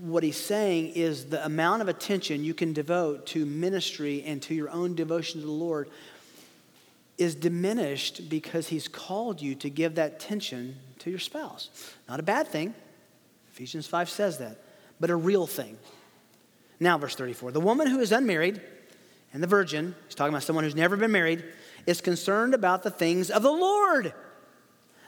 What 0.00 0.24
he's 0.24 0.36
saying 0.36 0.94
is 0.94 1.26
the 1.26 1.44
amount 1.44 1.82
of 1.82 1.88
attention 1.88 2.42
you 2.42 2.52
can 2.52 2.72
devote 2.72 3.26
to 3.26 3.46
ministry 3.46 4.24
and 4.26 4.42
to 4.42 4.54
your 4.54 4.70
own 4.70 4.96
devotion 4.96 5.40
to 5.40 5.46
the 5.46 5.52
Lord 5.52 5.88
is 7.18 7.34
diminished 7.34 8.28
because 8.28 8.68
he's 8.68 8.88
called 8.88 9.40
you 9.40 9.54
to 9.56 9.70
give 9.70 9.96
that 9.96 10.18
tension 10.18 10.76
to 10.98 11.10
your 11.10 11.18
spouse. 11.18 11.68
Not 12.08 12.20
a 12.20 12.22
bad 12.22 12.48
thing. 12.48 12.74
Ephesians 13.52 13.86
5 13.86 14.08
says 14.08 14.38
that, 14.38 14.58
but 14.98 15.10
a 15.10 15.16
real 15.16 15.46
thing. 15.46 15.76
Now, 16.80 16.98
verse 16.98 17.14
34 17.14 17.52
the 17.52 17.60
woman 17.60 17.86
who 17.86 18.00
is 18.00 18.12
unmarried 18.12 18.60
and 19.32 19.42
the 19.42 19.46
virgin, 19.46 19.94
he's 20.06 20.14
talking 20.14 20.32
about 20.32 20.42
someone 20.42 20.64
who's 20.64 20.74
never 20.74 20.96
been 20.96 21.12
married, 21.12 21.44
is 21.86 22.00
concerned 22.00 22.54
about 22.54 22.82
the 22.82 22.90
things 22.90 23.30
of 23.30 23.42
the 23.42 23.52
Lord, 23.52 24.14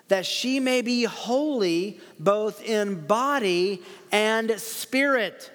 that 0.08 0.26
she 0.26 0.60
may 0.60 0.82
be 0.82 1.04
holy 1.04 2.00
both 2.18 2.62
in 2.62 3.06
body 3.06 3.82
and 4.12 4.50
spirit. 4.60 5.50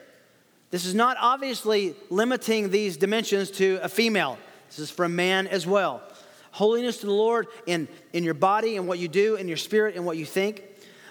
This 0.71 0.85
is 0.85 0.93
not 0.93 1.17
obviously 1.19 1.95
limiting 2.09 2.69
these 2.69 2.97
dimensions 2.97 3.51
to 3.51 3.79
a 3.81 3.89
female, 3.89 4.37
this 4.67 4.79
is 4.79 4.91
for 4.91 5.05
a 5.05 5.09
man 5.09 5.47
as 5.47 5.65
well 5.65 6.03
holiness 6.51 6.97
to 6.97 7.05
the 7.05 7.13
Lord 7.13 7.47
in, 7.65 7.87
in 8.13 8.23
your 8.23 8.33
body 8.33 8.77
and 8.77 8.87
what 8.87 8.99
you 8.99 9.07
do, 9.07 9.35
in 9.35 9.47
your 9.47 9.57
spirit 9.57 9.95
and 9.95 10.05
what 10.05 10.17
you 10.17 10.25
think. 10.25 10.63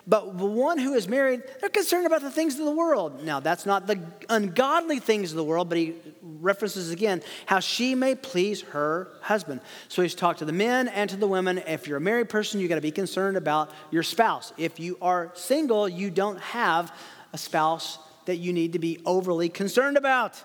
But 0.09 0.39
the 0.39 0.47
one 0.47 0.79
who 0.79 0.95
is 0.95 1.07
married, 1.07 1.43
they're 1.61 1.69
concerned 1.69 2.07
about 2.07 2.23
the 2.23 2.31
things 2.31 2.59
of 2.59 2.65
the 2.65 2.73
world. 2.73 3.23
Now, 3.23 3.41
that's 3.41 3.67
not 3.67 3.87
the 3.87 4.01
ungodly 4.31 5.01
things 5.01 5.33
of 5.33 5.37
the 5.37 5.45
world, 5.45 5.69
but 5.69 5.77
he 5.77 5.97
references 6.23 6.91
again 6.91 7.23
how 7.45 7.61
she 7.61 7.95
may 7.95 8.15
please 8.15 8.63
her 8.63 9.09
husband. 9.21 9.61
So 9.89 10.01
he's 10.01 10.15
talked 10.15 10.39
to 10.39 10.47
the 10.47 10.53
men 10.53 10.89
and 10.89 11.11
to 11.11 11.17
the 11.17 11.29
women. 11.29 11.59
If 11.59 11.87
you're 11.87 11.99
a 11.99 12.01
married 12.01 12.31
person, 12.31 12.59
you 12.59 12.69
got 12.69 12.77
to 12.77 12.81
be 12.81 12.91
concerned 12.91 13.37
about 13.37 13.71
your 13.91 14.03
spouse. 14.03 14.55
If 14.57 14.81
you 14.81 14.97
are 15.03 15.31
single, 15.35 15.87
you 15.87 16.11
don't 16.11 16.41
have 16.41 16.91
a 17.35 17.39
spouse 17.39 17.99
that 18.25 18.37
you 18.37 18.55
need 18.55 18.73
to 18.73 18.79
be 18.79 19.01
overly 19.05 19.51
concerned 19.51 19.99
about 19.99 20.43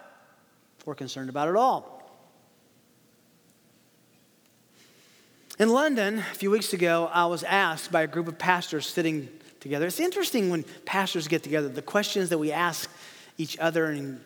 or 0.85 0.93
concerned 0.93 1.29
about 1.29 1.47
at 1.47 1.55
all. 1.55 1.92
In 5.63 5.69
London, 5.69 6.19
a 6.19 6.35
few 6.35 6.51
weeks 6.51 6.73
ago, 6.73 7.09
I 7.13 7.25
was 7.27 7.41
asked 7.41 7.89
by 7.89 8.01
a 8.01 8.07
group 8.07 8.27
of 8.27 8.37
pastors 8.37 8.85
sitting 8.85 9.29
together. 9.61 9.85
It's 9.85 10.01
interesting 10.01 10.49
when 10.49 10.65
pastors 10.83 11.29
get 11.29 11.41
together, 11.41 11.69
the 11.69 11.81
questions 11.81 12.27
that 12.31 12.37
we 12.37 12.51
ask 12.51 12.91
each 13.37 13.57
other 13.59 13.85
and 13.85 14.19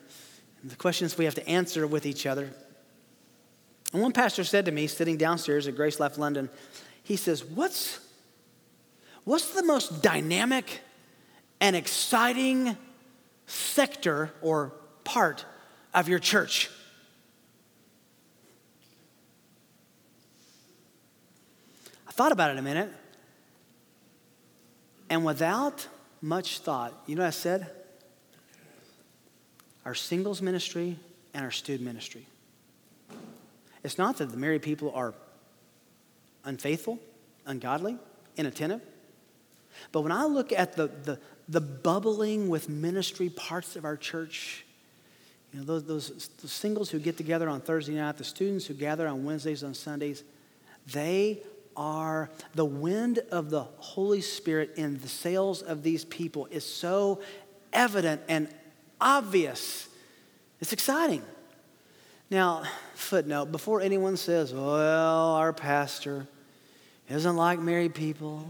the 0.64 0.76
questions 0.76 1.16
we 1.16 1.26
have 1.26 1.36
to 1.36 1.48
answer 1.48 1.86
with 1.86 2.08
each 2.08 2.26
other. 2.26 2.50
And 3.94 4.02
one 4.02 4.14
pastor 4.14 4.44
said 4.44 4.66
to 4.66 4.72
me, 4.72 4.88
sitting 4.88 5.16
downstairs 5.16 5.68
at 5.68 5.76
Grace 5.76 6.00
Life 6.00 6.18
London, 6.18 6.50
he 7.04 7.16
says, 7.16 7.46
What's, 7.46 8.00
what's 9.24 9.54
the 9.54 9.62
most 9.62 10.02
dynamic 10.02 10.80
and 11.62 11.76
exciting 11.76 12.76
sector 13.46 14.32
or 14.42 14.74
part 15.04 15.46
of 15.94 16.10
your 16.10 16.18
church? 16.18 16.72
Thought 22.18 22.32
about 22.32 22.50
it 22.50 22.58
a 22.58 22.62
minute. 22.64 22.90
And 25.08 25.24
without 25.24 25.88
much 26.20 26.60
thought, 26.60 26.92
you 27.06 27.16
know 27.16 27.22
what 27.22 27.28
I 27.28 27.30
said? 27.30 27.70
Our 29.86 29.94
singles 29.94 30.42
ministry 30.42 30.98
and 31.36 31.46
our 31.46 31.52
student 31.52 31.86
ministry. 31.86 32.26
It's 33.84 34.00
not 34.00 34.18
that 34.18 34.32
the 34.32 34.38
married 34.38 34.64
people 34.64 34.92
are 34.96 35.14
unfaithful, 36.44 36.98
ungodly, 37.46 37.98
inattentive. 38.36 38.82
But 39.92 40.02
when 40.02 40.12
I 40.12 40.26
look 40.26 40.52
at 40.52 40.76
the, 40.76 40.88
the, 40.88 41.20
the 41.48 41.62
bubbling 41.62 42.50
with 42.50 42.68
ministry 42.68 43.30
parts 43.30 43.76
of 43.76 43.86
our 43.86 43.96
church, 43.96 44.66
you 45.54 45.60
know, 45.60 45.66
those, 45.66 45.84
those, 45.84 46.30
those 46.42 46.52
singles 46.52 46.90
who 46.90 46.98
get 46.98 47.16
together 47.16 47.48
on 47.48 47.62
Thursday 47.62 47.94
night, 47.94 48.18
the 48.18 48.24
students 48.24 48.66
who 48.66 48.74
gather 48.74 49.08
on 49.08 49.24
Wednesdays, 49.24 49.64
on 49.64 49.76
Sundays, 49.76 50.24
they 50.92 51.44
are 51.78 52.30
the 52.56 52.66
wind 52.66 53.20
of 53.32 53.50
the 53.50 53.64
Holy 53.78 54.22
Spirit 54.22 54.74
in 54.76 55.00
the 55.00 55.08
sails 55.08 55.62
of 55.62 55.84
these 55.84 56.04
people 56.04 56.48
is 56.48 56.66
so 56.66 57.22
evident 57.72 58.22
and 58.28 58.50
obvious. 59.00 59.88
It's 60.60 60.74
exciting. 60.74 61.22
Now, 62.30 62.64
footnote 62.96 63.52
before 63.52 63.80
anyone 63.80 64.18
says, 64.18 64.54
well, 64.54 65.36
our 65.36 65.54
pastor 65.54 66.28
isn't 67.10 67.36
like 67.38 67.60
married 67.60 67.96
people, 67.96 68.46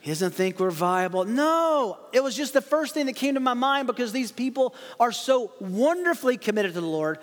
he 0.00 0.10
doesn't 0.10 0.30
think 0.30 0.60
we're 0.60 0.70
viable. 0.70 1.24
No, 1.24 1.98
it 2.12 2.22
was 2.22 2.36
just 2.36 2.52
the 2.52 2.60
first 2.60 2.94
thing 2.94 3.06
that 3.06 3.16
came 3.16 3.34
to 3.34 3.40
my 3.40 3.54
mind 3.54 3.86
because 3.86 4.12
these 4.12 4.30
people 4.30 4.74
are 5.00 5.10
so 5.10 5.50
wonderfully 5.60 6.36
committed 6.36 6.74
to 6.74 6.80
the 6.80 6.86
Lord 6.86 7.18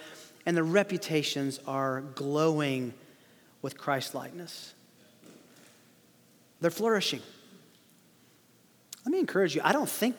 and 0.45 0.57
their 0.57 0.63
reputations 0.63 1.59
are 1.65 2.01
glowing 2.01 2.93
with 3.61 3.77
Christ 3.77 4.13
likeness. 4.13 4.73
They're 6.65 6.71
flourishing. 6.71 7.21
Let 9.06 9.12
me 9.12 9.19
encourage 9.19 9.54
you. 9.54 9.62
I 9.63 9.71
don't 9.71 9.88
think 9.88 10.15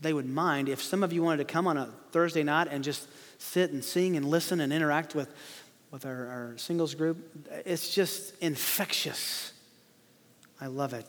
they 0.00 0.12
would 0.12 0.28
mind 0.28 0.68
if 0.68 0.80
some 0.80 1.02
of 1.02 1.12
you 1.12 1.24
wanted 1.24 1.38
to 1.38 1.52
come 1.52 1.66
on 1.66 1.76
a 1.76 1.86
Thursday 2.12 2.44
night 2.44 2.68
and 2.70 2.84
just 2.84 3.08
sit 3.38 3.72
and 3.72 3.82
sing 3.82 4.16
and 4.16 4.24
listen 4.24 4.60
and 4.60 4.72
interact 4.72 5.16
with, 5.16 5.28
with 5.90 6.06
our, 6.06 6.28
our 6.28 6.54
singles 6.56 6.94
group. 6.94 7.18
It's 7.66 7.92
just 7.92 8.32
infectious. 8.40 9.52
I 10.60 10.68
love 10.68 10.94
it. 10.94 11.04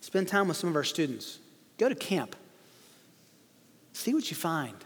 Spend 0.00 0.28
time 0.28 0.46
with 0.46 0.56
some 0.56 0.70
of 0.70 0.76
our 0.76 0.84
students. 0.84 1.40
Go 1.76 1.88
to 1.88 1.96
camp. 1.96 2.36
See 3.94 4.14
what 4.14 4.30
you 4.30 4.36
find. 4.36 4.76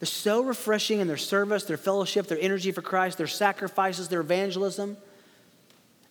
They're 0.00 0.08
so 0.08 0.42
refreshing 0.42 0.98
in 0.98 1.06
their 1.06 1.18
service, 1.18 1.62
their 1.62 1.76
fellowship, 1.76 2.26
their 2.26 2.40
energy 2.40 2.72
for 2.72 2.82
Christ, 2.82 3.16
their 3.16 3.28
sacrifices, 3.28 4.08
their 4.08 4.22
evangelism. 4.22 4.96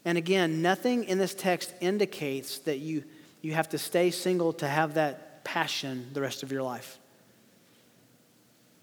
And 0.05 0.17
again, 0.17 0.61
nothing 0.61 1.03
in 1.05 1.17
this 1.17 1.33
text 1.33 1.73
indicates 1.81 2.59
that 2.59 2.77
you, 2.77 3.03
you 3.41 3.53
have 3.53 3.69
to 3.69 3.77
stay 3.79 4.11
single 4.11 4.53
to 4.53 4.67
have 4.67 4.93
that 4.93 5.43
passion 5.43 6.09
the 6.13 6.21
rest 6.21 6.43
of 6.43 6.51
your 6.51 6.63
life. 6.63 6.99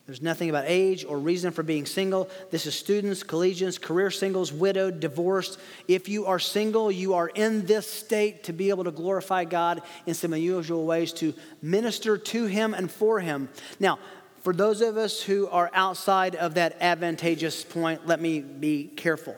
There's 0.06 0.20
nothing 0.20 0.50
about 0.50 0.64
age 0.66 1.04
or 1.04 1.16
reason 1.16 1.52
for 1.52 1.62
being 1.62 1.87
single. 1.87 2.28
This 2.50 2.66
is 2.66 2.74
students, 2.74 3.22
collegians, 3.22 3.80
career 3.80 4.11
singles, 4.11 4.52
widowed, 4.52 4.98
divorced. 4.98 5.61
If 5.87 6.08
you 6.08 6.26
are 6.26 6.40
single, 6.40 6.90
you 6.90 7.14
are 7.14 7.28
in 7.28 7.66
this 7.66 7.88
state 7.88 8.44
to 8.44 8.52
be 8.52 8.70
able 8.70 8.85
to 8.85 8.90
glorify 8.90 9.44
God 9.44 9.80
in 10.04 10.14
some 10.14 10.32
unusual 10.32 10.87
ways, 10.87 11.12
to 11.14 11.32
minister 11.62 12.18
to 12.18 12.46
Him 12.46 12.74
and 12.74 12.90
for 12.90 13.20
Him. 13.20 13.48
Now, 13.78 14.00
for 14.42 14.52
those 14.52 14.80
of 14.80 14.96
us 14.96 15.22
who 15.22 15.46
are 15.46 15.70
outside 15.72 16.35
of 16.35 16.54
that 16.54 16.78
advantageous 16.80 17.62
point, 17.62 18.04
let 18.04 18.20
me 18.20 18.40
be 18.40 18.88
careful. 18.88 19.37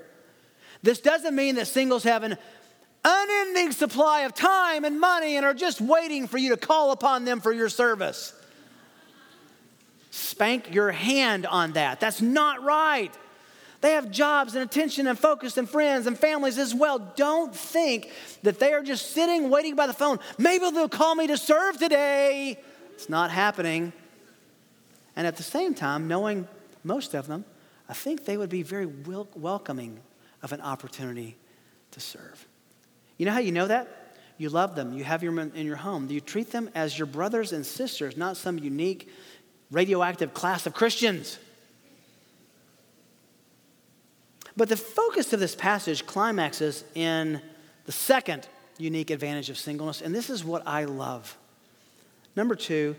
This 0.85 1.01
doesn't 1.01 1.35
mean 1.35 1.55
that 1.55 1.67
singles 1.67 2.05
have 2.05 2.25
an 2.25 2.37
unending 3.03 3.73
supply 3.73 4.21
of 4.21 4.35
time 4.35 4.85
and 4.85 5.01
money 5.01 5.37
and 5.37 5.47
are 5.47 5.55
just 5.55 5.81
waiting 5.81 6.27
for 6.29 6.37
you 6.37 6.51
to 6.51 6.59
call 6.59 6.93
upon 6.93 7.25
them 7.25 7.41
for 7.41 7.53
your 7.53 7.71
service. 7.71 8.35
Spank 10.11 10.75
your 10.75 10.93
hand 10.93 11.47
on 11.47 11.73
that. 11.73 12.01
That's 12.01 12.21
not 12.21 12.63
right. 12.63 13.11
They 13.81 13.93
have 13.93 14.11
jobs 14.11 14.55
and 14.55 14.63
attention 14.63 15.07
and 15.07 15.19
focus 15.19 15.57
and 15.57 15.67
friends 15.67 16.07
and 16.07 16.19
families 16.19 16.59
as 16.59 16.75
well. 16.75 16.99
Don't 16.99 17.57
think 17.57 18.11
that 18.43 18.59
they 18.59 18.75
are 18.75 18.83
just 18.83 19.13
sitting 19.13 19.49
waiting 19.49 19.77
by 19.77 19.87
the 19.87 19.95
phone. 19.95 20.19
Maybe 20.37 20.71
they'll 20.71 20.91
call 20.91 21.15
me 21.15 21.29
to 21.29 21.39
serve 21.39 21.79
today. 21.79 22.59
It's 22.93 23.09
not 23.09 23.31
happening. 23.31 23.95
And 25.17 25.27
at 25.27 25.39
the 25.39 25.43
same 25.43 25.73
time, 25.73 26.09
knowing 26.09 26.47
most 26.83 27.15
of 27.15 27.27
them, 27.27 27.47
I 27.89 27.95
think 27.95 28.27
they 28.27 28.37
would 28.37 28.51
be 28.51 28.63
very 28.63 28.85
welcoming 28.85 30.01
of 30.45 30.53
an 30.53 30.61
opportunity 30.61 31.37
to 31.91 31.99
serve. 31.99 32.47
You 33.19 33.27
know 33.27 33.33
how 33.33 33.41
you 33.41 33.51
know 33.51 33.67
that? 33.67 34.17
You 34.39 34.49
love 34.49 34.77
them. 34.77 34.93
You 34.93 35.03
have 35.05 35.21
them 35.21 35.39
in 35.39 35.67
your 35.67 35.77
home. 35.77 36.09
You 36.11 36.21
treat 36.21 36.53
them 36.53 36.71
as 36.75 36.97
your 36.99 37.07
brothers 37.07 37.53
and 37.53 37.65
sisters, 37.65 38.17
not 38.17 38.37
some 38.37 38.59
unique 38.59 39.09
radioactive 39.71 40.35
class 40.35 40.67
of 40.67 40.75
Christians. 40.75 41.39
But 44.57 44.69
the 44.69 44.77
focus 44.77 45.33
of 45.33 45.41
this 45.41 45.55
passage 45.55 46.07
climaxes 46.07 46.85
in 46.95 47.41
the 47.87 47.93
second 47.93 48.47
unique 48.79 49.11
advantage 49.11 49.51
of 49.51 49.59
singleness, 49.59 50.01
and 50.01 50.15
this 50.15 50.31
is 50.31 50.45
what 50.45 50.63
I 50.67 50.85
love. 50.85 51.37
Number 52.37 52.55
two, 52.55 52.97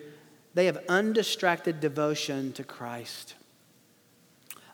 they 0.53 0.65
have 0.65 0.77
undistracted 0.87 1.79
devotion 1.79 2.53
to 2.53 2.63
Christ. 2.63 3.35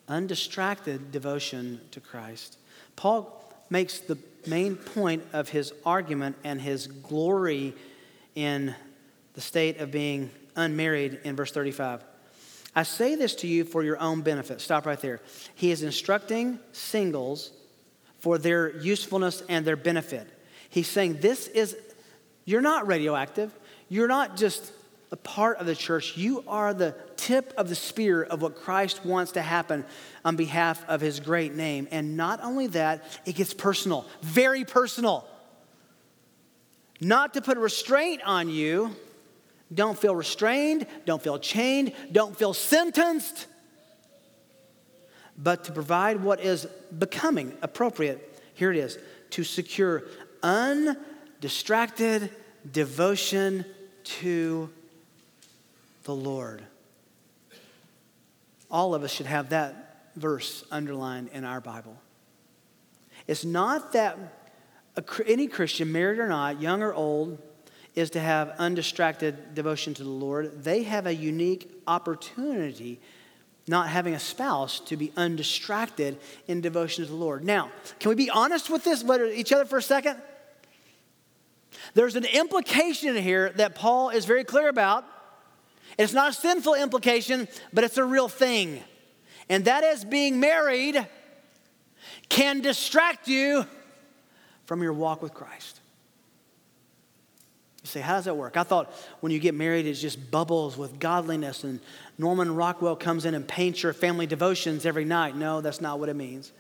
Undistracted 0.08 1.12
devotion 1.12 1.82
to 1.92 2.00
Christ. 2.00 2.58
Paul 2.96 3.38
makes 3.70 4.00
the 4.00 4.18
main 4.48 4.76
point 4.76 5.24
of 5.34 5.50
his 5.50 5.74
argument 5.86 6.36
and 6.44 6.62
his 6.62 6.88
glory 6.88 7.74
in 8.36 8.76
the 9.34 9.42
state 9.42 9.80
of 9.80 9.92
being 9.92 10.30
unmarried 10.56 11.20
in 11.24 11.36
verse 11.36 11.52
35. 11.52 12.04
I 12.76 12.84
say 12.84 13.16
this 13.16 13.36
to 13.36 13.48
you 13.48 13.66
for 13.66 13.84
your 13.84 14.00
own 14.00 14.22
benefit. 14.22 14.62
Stop 14.62 14.86
right 14.86 15.00
there. 15.00 15.20
He 15.56 15.72
is 15.72 15.84
instructing 15.84 16.60
singles 16.72 17.52
for 18.20 18.38
their 18.38 18.78
usefulness 18.78 19.44
and 19.50 19.66
their 19.66 19.76
benefit. 19.76 20.28
He's 20.70 20.88
saying, 20.88 21.20
This 21.20 21.48
is, 21.48 21.76
you're 22.46 22.62
not 22.62 22.88
radioactive. 22.88 23.52
You're 23.90 24.08
not 24.08 24.38
just 24.38 24.72
a 25.12 25.18
part 25.18 25.58
of 25.58 25.66
the 25.66 25.76
church. 25.76 26.16
You 26.16 26.44
are 26.48 26.74
the 26.74 26.96
tip 27.18 27.54
of 27.58 27.68
the 27.68 27.76
spear 27.76 28.24
of 28.24 28.42
what 28.42 28.56
Christ 28.56 29.06
wants 29.06 29.34
to 29.34 29.42
happen 29.42 29.86
on 30.24 30.38
behalf 30.38 30.84
of 30.88 31.02
his 31.02 31.20
great 31.20 31.54
name. 31.54 31.88
And 31.92 32.16
not 32.16 32.42
only 32.42 32.68
that, 32.68 33.04
it 33.26 33.36
gets 33.36 33.54
personal, 33.54 34.06
very 34.22 34.64
personal. 34.64 35.28
Not 37.02 37.34
to 37.34 37.42
put 37.42 37.58
a 37.58 37.60
restraint 37.60 38.22
on 38.26 38.50
you. 38.50 38.96
Don't 39.74 39.98
feel 39.98 40.14
restrained, 40.14 40.86
don't 41.06 41.22
feel 41.22 41.40
chained, 41.40 41.94
don't 42.12 42.38
feel 42.38 42.54
sentenced, 42.54 43.48
but 45.38 45.64
to 45.64 45.72
provide 45.72 46.22
what 46.22 46.42
is 46.42 46.66
becoming 46.98 47.54
appropriate. 47.62 48.42
Here 48.54 48.70
it 48.72 48.78
is 48.78 48.98
to 49.30 49.46
secure 49.46 50.04
undistracted 50.44 52.32
devotion 52.70 53.64
to 54.04 54.70
the 56.04 56.16
Lord. 56.16 56.64
All 58.70 58.96
of 58.96 59.04
us 59.04 59.12
should 59.12 59.26
have 59.26 59.50
that 59.50 60.10
verse 60.16 60.64
underlined 60.72 61.30
in 61.34 61.44
our 61.44 61.62
Bible. 61.62 61.98
It's 63.28 63.46
not 63.46 63.94
that 63.94 64.18
any 65.26 65.48
Christian, 65.48 65.92
married 65.92 66.20
or 66.20 66.28
not, 66.28 66.62
young 66.62 66.82
or 66.82 66.94
old, 66.94 67.38
is 67.96 68.10
to 68.12 68.20
have 68.20 68.50
undistracted 68.58 69.54
devotion 69.54 69.94
to 69.94 70.04
the 70.04 70.10
Lord. 70.10 70.64
They 70.64 70.84
have 70.84 71.06
a 71.06 71.14
unique 71.14 71.72
opportunity, 71.88 73.00
not 73.68 73.90
having 73.90 74.14
a 74.14 74.20
spouse, 74.20 74.80
to 74.82 74.98
be 74.98 75.12
undistracted 75.18 76.18
in 76.48 76.62
devotion 76.62 77.06
to 77.06 77.10
the 77.10 77.18
Lord. 77.18 77.44
Now, 77.44 77.72
can 78.00 78.10
we 78.10 78.16
be 78.16 78.30
honest 78.30 78.70
with 78.70 78.84
this, 78.84 79.04
each 79.34 79.52
other 79.52 79.66
for 79.66 79.78
a 79.78 79.82
second? 79.82 80.22
There's 81.94 82.16
an 82.16 82.26
implication 82.26 83.16
here 83.16 83.50
that 83.58 83.76
Paul 83.76 84.10
is 84.10 84.26
very 84.26 84.44
clear 84.44 84.70
about 84.70 85.06
it's 85.98 86.14
not 86.14 86.30
a 86.30 86.34
sinful 86.34 86.76
implication, 86.76 87.48
but 87.74 87.84
it's 87.84 87.98
a 87.98 88.04
real 88.04 88.28
thing. 88.28 88.82
And 89.50 89.66
that 89.66 89.84
is 89.84 90.06
being 90.06 90.40
married 90.40 91.06
can 92.30 92.62
distract 92.62 93.28
you 93.28 93.66
from 94.66 94.82
your 94.82 94.94
walk 94.94 95.22
with 95.22 95.34
Christ. 95.34 95.82
You 97.84 97.88
say, 97.88 98.00
how 98.00 98.14
does 98.16 98.26
that 98.26 98.38
work? 98.38 98.58
I 98.58 98.64
thought 98.64 98.94
when 99.22 99.32
you 99.32 99.40
get 99.40 99.56
married, 99.56 99.88
it 99.88 99.96
just 99.96 100.32
bubbles 100.32 100.78
with 100.78 101.00
godliness, 101.00 101.64
and 101.64 101.80
Norman 102.18 102.56
Rockwell 102.56 102.96
comes 102.96 103.26
in 103.26 103.34
and 103.34 103.48
paints 103.48 103.82
your 103.82 103.92
family 103.92 104.28
devotions 104.28 104.86
every 104.86 105.04
night. 105.04 105.36
No, 105.36 105.62
that's 105.62 105.82
not 105.82 106.00
what 106.00 106.08
it 106.08 106.16
means. 106.16 106.52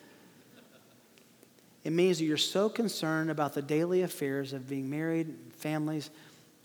It 1.83 1.93
means 1.93 2.17
that 2.17 2.25
you're 2.25 2.37
so 2.37 2.69
concerned 2.69 3.29
about 3.29 3.53
the 3.53 3.61
daily 3.61 4.01
affairs 4.01 4.53
of 4.53 4.67
being 4.67 4.89
married, 4.89 5.33
families, 5.57 6.09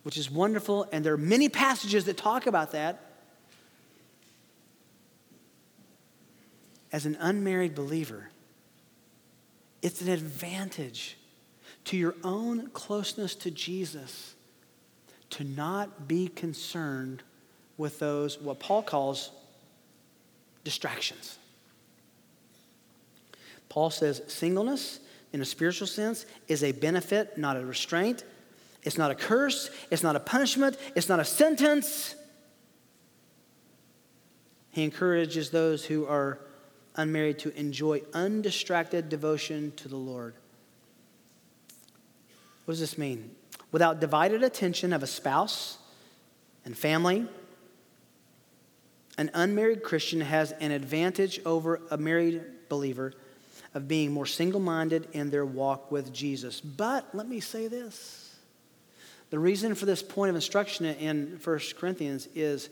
which 0.06 0.16
is 0.16 0.30
wonderful, 0.30 0.86
and 0.92 1.04
there 1.04 1.14
are 1.14 1.18
many 1.18 1.48
passages 1.48 2.04
that 2.04 2.16
talk 2.16 2.46
about 2.46 2.70
that. 2.70 3.00
As 6.92 7.06
an 7.06 7.16
unmarried 7.18 7.74
believer, 7.74 8.30
it's 9.82 10.00
an 10.02 10.08
advantage 10.08 11.18
to 11.86 11.96
your 11.96 12.14
own 12.22 12.68
closeness 12.68 13.34
to 13.34 13.50
Jesus 13.50 14.36
to 15.30 15.42
not 15.42 16.06
be 16.06 16.28
concerned 16.28 17.24
with 17.76 17.98
those, 17.98 18.40
what 18.40 18.60
Paul 18.60 18.84
calls 18.84 19.32
distractions. 20.62 21.36
Paul 23.68 23.90
says 23.90 24.22
singleness, 24.28 25.00
in 25.32 25.40
a 25.40 25.44
spiritual 25.44 25.88
sense, 25.88 26.26
is 26.46 26.62
a 26.62 26.70
benefit, 26.70 27.36
not 27.36 27.56
a 27.56 27.66
restraint. 27.66 28.22
It's 28.86 28.96
not 28.96 29.10
a 29.10 29.16
curse. 29.16 29.68
It's 29.90 30.04
not 30.04 30.14
a 30.14 30.20
punishment. 30.20 30.78
It's 30.94 31.08
not 31.08 31.18
a 31.18 31.24
sentence. 31.24 32.14
He 34.70 34.84
encourages 34.84 35.50
those 35.50 35.84
who 35.84 36.06
are 36.06 36.38
unmarried 36.94 37.40
to 37.40 37.58
enjoy 37.58 38.02
undistracted 38.14 39.08
devotion 39.08 39.72
to 39.76 39.88
the 39.88 39.96
Lord. 39.96 40.34
What 42.64 42.72
does 42.72 42.80
this 42.80 42.96
mean? 42.96 43.32
Without 43.72 43.98
divided 44.00 44.44
attention 44.44 44.92
of 44.92 45.02
a 45.02 45.06
spouse 45.06 45.78
and 46.64 46.78
family, 46.78 47.26
an 49.18 49.30
unmarried 49.34 49.82
Christian 49.82 50.20
has 50.20 50.52
an 50.52 50.70
advantage 50.70 51.40
over 51.44 51.80
a 51.90 51.98
married 51.98 52.40
believer 52.68 53.14
of 53.74 53.88
being 53.88 54.12
more 54.12 54.26
single 54.26 54.60
minded 54.60 55.08
in 55.12 55.30
their 55.30 55.44
walk 55.44 55.90
with 55.90 56.12
Jesus. 56.12 56.60
But 56.60 57.12
let 57.12 57.28
me 57.28 57.40
say 57.40 57.66
this 57.66 58.25
the 59.30 59.38
reason 59.38 59.74
for 59.74 59.86
this 59.86 60.02
point 60.02 60.30
of 60.30 60.36
instruction 60.36 60.86
in 60.86 61.40
1 61.42 61.60
Corinthians 61.78 62.28
is 62.34 62.68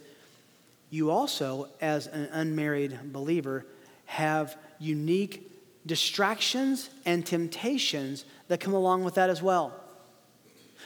you 0.90 1.10
also, 1.10 1.68
as 1.80 2.06
an 2.06 2.28
unmarried 2.30 3.12
believer, 3.12 3.66
have 4.06 4.56
unique 4.78 5.50
distractions 5.86 6.90
and 7.04 7.26
temptations 7.26 8.24
that 8.48 8.60
come 8.60 8.74
along 8.74 9.02
with 9.04 9.14
that 9.14 9.30
as 9.30 9.42
well. 9.42 9.72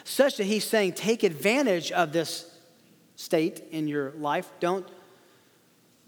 Such 0.03 0.37
that 0.37 0.45
he's 0.45 0.63
saying, 0.63 0.93
take 0.93 1.23
advantage 1.23 1.91
of 1.91 2.11
this 2.11 2.49
state 3.15 3.63
in 3.71 3.87
your 3.87 4.11
life. 4.11 4.49
Don't, 4.59 4.87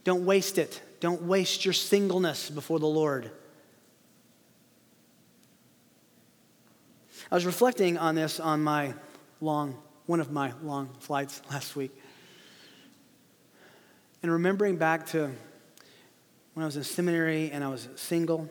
don't 0.03 0.25
waste 0.25 0.57
it. 0.57 0.81
Don't 0.99 1.23
waste 1.23 1.65
your 1.65 1.73
singleness 1.73 2.49
before 2.49 2.79
the 2.79 2.87
Lord. 2.87 3.29
I 7.31 7.35
was 7.35 7.45
reflecting 7.45 7.97
on 7.97 8.15
this 8.15 8.39
on 8.39 8.63
my 8.63 8.93
long, 9.41 9.77
one 10.05 10.19
of 10.19 10.31
my 10.31 10.53
long 10.63 10.89
flights 10.99 11.41
last 11.51 11.75
week. 11.75 11.91
And 14.23 14.31
remembering 14.31 14.77
back 14.77 15.07
to 15.07 15.31
when 16.53 16.63
I 16.63 16.65
was 16.65 16.77
in 16.77 16.83
seminary 16.83 17.49
and 17.51 17.63
I 17.63 17.67
was 17.67 17.89
single. 17.95 18.49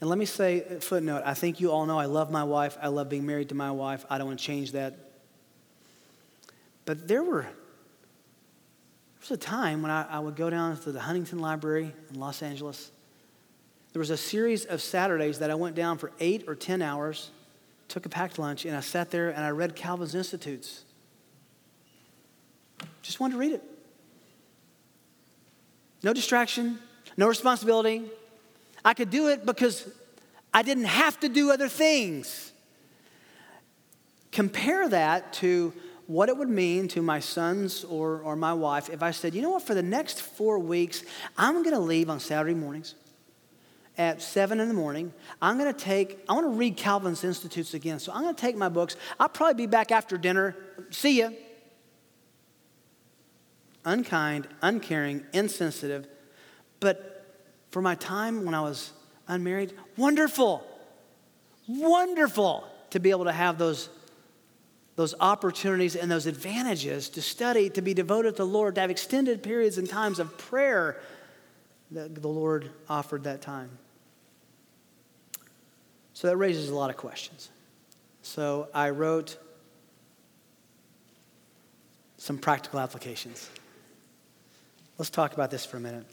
And 0.00 0.08
let 0.08 0.18
me 0.18 0.24
say, 0.24 0.60
footnote, 0.80 1.22
I 1.24 1.34
think 1.34 1.60
you 1.60 1.70
all 1.72 1.86
know 1.86 1.98
I 1.98 2.06
love 2.06 2.30
my 2.30 2.44
wife. 2.44 2.76
I 2.80 2.88
love 2.88 3.08
being 3.08 3.26
married 3.26 3.48
to 3.50 3.54
my 3.54 3.70
wife. 3.70 4.04
I 4.08 4.18
don't 4.18 4.26
want 4.28 4.38
to 4.38 4.44
change 4.44 4.72
that. 4.72 4.96
But 6.84 7.06
there 7.06 7.22
were, 7.22 7.42
there 7.42 7.50
was 9.20 9.30
a 9.30 9.36
time 9.36 9.82
when 9.82 9.90
I, 9.90 10.06
I 10.08 10.18
would 10.20 10.36
go 10.36 10.50
down 10.50 10.78
to 10.80 10.92
the 10.92 11.00
Huntington 11.00 11.40
Library 11.40 11.92
in 12.10 12.18
Los 12.18 12.42
Angeles. 12.42 12.90
There 13.92 14.00
was 14.00 14.10
a 14.10 14.16
series 14.16 14.64
of 14.64 14.80
Saturdays 14.80 15.40
that 15.40 15.50
I 15.50 15.54
went 15.54 15.74
down 15.74 15.98
for 15.98 16.12
eight 16.20 16.44
or 16.46 16.54
10 16.54 16.80
hours, 16.80 17.30
took 17.88 18.06
a 18.06 18.08
packed 18.08 18.38
lunch, 18.38 18.64
and 18.64 18.76
I 18.76 18.80
sat 18.80 19.10
there 19.10 19.30
and 19.30 19.44
I 19.44 19.50
read 19.50 19.74
Calvin's 19.74 20.14
Institutes. 20.14 20.84
Just 23.02 23.18
wanted 23.18 23.34
to 23.34 23.38
read 23.38 23.52
it. 23.52 23.62
No 26.02 26.12
distraction, 26.12 26.78
no 27.16 27.26
responsibility. 27.26 28.04
I 28.84 28.94
could 28.94 29.10
do 29.10 29.28
it 29.28 29.44
because 29.44 29.88
I 30.52 30.62
didn't 30.62 30.84
have 30.84 31.18
to 31.20 31.28
do 31.28 31.50
other 31.50 31.68
things. 31.68 32.52
Compare 34.30 34.90
that 34.90 35.32
to 35.34 35.72
what 36.06 36.28
it 36.28 36.36
would 36.36 36.48
mean 36.48 36.88
to 36.88 37.02
my 37.02 37.20
sons 37.20 37.84
or, 37.84 38.20
or 38.20 38.36
my 38.36 38.52
wife 38.52 38.88
if 38.88 39.02
I 39.02 39.10
said, 39.10 39.34
you 39.34 39.42
know 39.42 39.50
what, 39.50 39.62
for 39.62 39.74
the 39.74 39.82
next 39.82 40.22
four 40.22 40.58
weeks, 40.58 41.02
I'm 41.36 41.62
going 41.62 41.74
to 41.74 41.80
leave 41.80 42.08
on 42.08 42.20
Saturday 42.20 42.54
mornings 42.54 42.94
at 43.98 44.22
seven 44.22 44.60
in 44.60 44.68
the 44.68 44.74
morning. 44.74 45.12
I'm 45.42 45.58
going 45.58 45.72
to 45.72 45.78
take, 45.78 46.24
I 46.28 46.32
want 46.32 46.46
to 46.46 46.50
read 46.50 46.76
Calvin's 46.76 47.24
Institutes 47.24 47.74
again. 47.74 47.98
So 47.98 48.12
I'm 48.12 48.22
going 48.22 48.34
to 48.34 48.40
take 48.40 48.56
my 48.56 48.68
books. 48.68 48.96
I'll 49.18 49.28
probably 49.28 49.66
be 49.66 49.66
back 49.66 49.92
after 49.92 50.16
dinner. 50.16 50.56
See 50.90 51.18
ya 51.18 51.30
unkind, 53.88 54.46
uncaring, 54.62 55.24
insensitive. 55.32 56.06
But 56.78 57.26
for 57.70 57.82
my 57.82 57.94
time 57.94 58.44
when 58.44 58.54
I 58.54 58.60
was 58.60 58.92
unmarried, 59.26 59.72
wonderful, 59.96 60.64
wonderful 61.66 62.68
to 62.90 63.00
be 63.00 63.10
able 63.10 63.24
to 63.24 63.32
have 63.32 63.58
those, 63.58 63.88
those 64.96 65.14
opportunities 65.20 65.96
and 65.96 66.10
those 66.10 66.26
advantages 66.26 67.08
to 67.10 67.22
study, 67.22 67.70
to 67.70 67.82
be 67.82 67.94
devoted 67.94 68.32
to 68.32 68.42
the 68.42 68.46
Lord, 68.46 68.74
to 68.76 68.82
have 68.82 68.90
extended 68.90 69.42
periods 69.42 69.78
and 69.78 69.88
times 69.88 70.18
of 70.18 70.36
prayer 70.36 71.00
that 71.90 72.14
the 72.20 72.28
Lord 72.28 72.70
offered 72.88 73.24
that 73.24 73.40
time. 73.40 73.70
So 76.18 76.26
that 76.26 76.36
raises 76.36 76.68
a 76.68 76.74
lot 76.74 76.90
of 76.90 76.96
questions. 76.96 77.48
So 78.22 78.66
I 78.74 78.90
wrote 78.90 79.36
some 82.16 82.38
practical 82.38 82.80
applications. 82.80 83.48
Let's 84.98 85.10
talk 85.10 85.34
about 85.34 85.52
this 85.52 85.64
for 85.64 85.76
a 85.76 85.80
minute. 85.80 86.06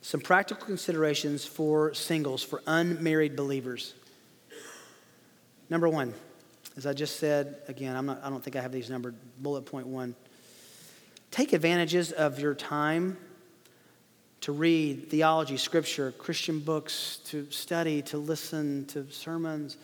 Some 0.00 0.20
practical 0.20 0.64
considerations 0.64 1.44
for 1.44 1.92
singles, 1.92 2.44
for 2.44 2.62
unmarried 2.68 3.34
believers. 3.34 3.94
Number 5.68 5.88
one, 5.88 6.14
as 6.76 6.86
I 6.86 6.92
just 6.92 7.16
said, 7.16 7.62
again, 7.66 7.96
I'm 7.96 8.06
not, 8.06 8.20
I 8.22 8.30
don't 8.30 8.44
think 8.44 8.54
I 8.54 8.60
have 8.60 8.70
these 8.70 8.90
numbered. 8.90 9.16
Bullet 9.38 9.62
point 9.62 9.88
one 9.88 10.14
take 11.32 11.52
advantages 11.52 12.12
of 12.12 12.38
your 12.38 12.54
time 12.54 13.16
to 14.42 14.52
read 14.52 15.08
theology, 15.08 15.56
scripture, 15.56 16.12
Christian 16.12 16.58
books, 16.58 17.20
to 17.26 17.46
study, 17.50 18.02
to 18.02 18.18
listen 18.18 18.84
to 18.86 19.10
sermons. 19.10 19.76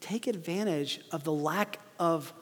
Take 0.00 0.26
advantage 0.28 1.00
of 1.10 1.24
the 1.24 1.32
lack 1.32 1.80
of 1.98 2.32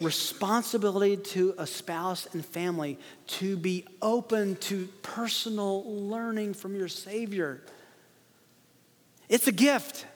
responsibility 0.00 1.18
to 1.18 1.54
a 1.58 1.66
spouse 1.66 2.26
and 2.32 2.44
family 2.44 2.98
to 3.26 3.56
be 3.58 3.84
open 4.00 4.56
to 4.56 4.86
personal 5.02 5.84
learning 5.84 6.54
from 6.54 6.74
your 6.74 6.88
Savior. 6.88 7.60
It's 9.28 9.46
a 9.46 9.52
gift. 9.52 10.06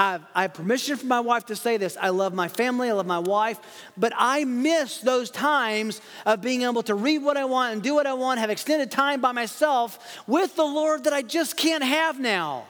I've, 0.00 0.22
I 0.34 0.42
have 0.42 0.54
permission 0.54 0.96
from 0.96 1.08
my 1.08 1.20
wife 1.20 1.44
to 1.46 1.56
say 1.56 1.76
this. 1.76 1.98
I 2.00 2.08
love 2.08 2.32
my 2.32 2.48
family, 2.48 2.88
I 2.88 2.94
love 2.94 3.06
my 3.06 3.18
wife, 3.18 3.60
but 3.98 4.14
I 4.16 4.44
miss 4.46 4.96
those 4.98 5.30
times 5.30 6.00
of 6.24 6.40
being 6.40 6.62
able 6.62 6.82
to 6.84 6.94
read 6.94 7.18
what 7.18 7.36
I 7.36 7.44
want 7.44 7.74
and 7.74 7.82
do 7.82 7.94
what 7.94 8.06
I 8.06 8.14
want, 8.14 8.40
have 8.40 8.48
extended 8.48 8.90
time 8.90 9.20
by 9.20 9.32
myself 9.32 10.22
with 10.26 10.56
the 10.56 10.64
Lord 10.64 11.04
that 11.04 11.12
I 11.12 11.20
just 11.20 11.58
can't 11.58 11.84
have 11.84 12.18
now. 12.18 12.66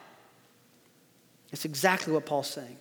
It's 1.53 1.65
exactly 1.65 2.13
what 2.13 2.27
Paul's 2.27 2.51
saying. 2.51 2.77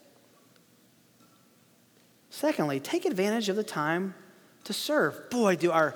Secondly, 2.32 2.80
take 2.80 3.06
advantage 3.06 3.50
of 3.50 3.56
the 3.56 3.64
time 3.64 4.16
to 4.64 4.74
serve. 4.74 5.30
Boy, 5.30 5.58
do 5.58 5.70
our, 5.70 5.94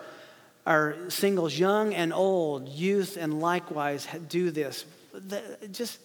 our 0.67 1.09
singles, 1.09 1.57
young 1.57 1.95
and 1.95 2.13
old, 2.13 2.69
youth 2.69 3.17
and 3.17 3.41
likewise, 3.41 4.07
do 4.29 4.51
this. 4.51 4.85
Just, 5.71 5.97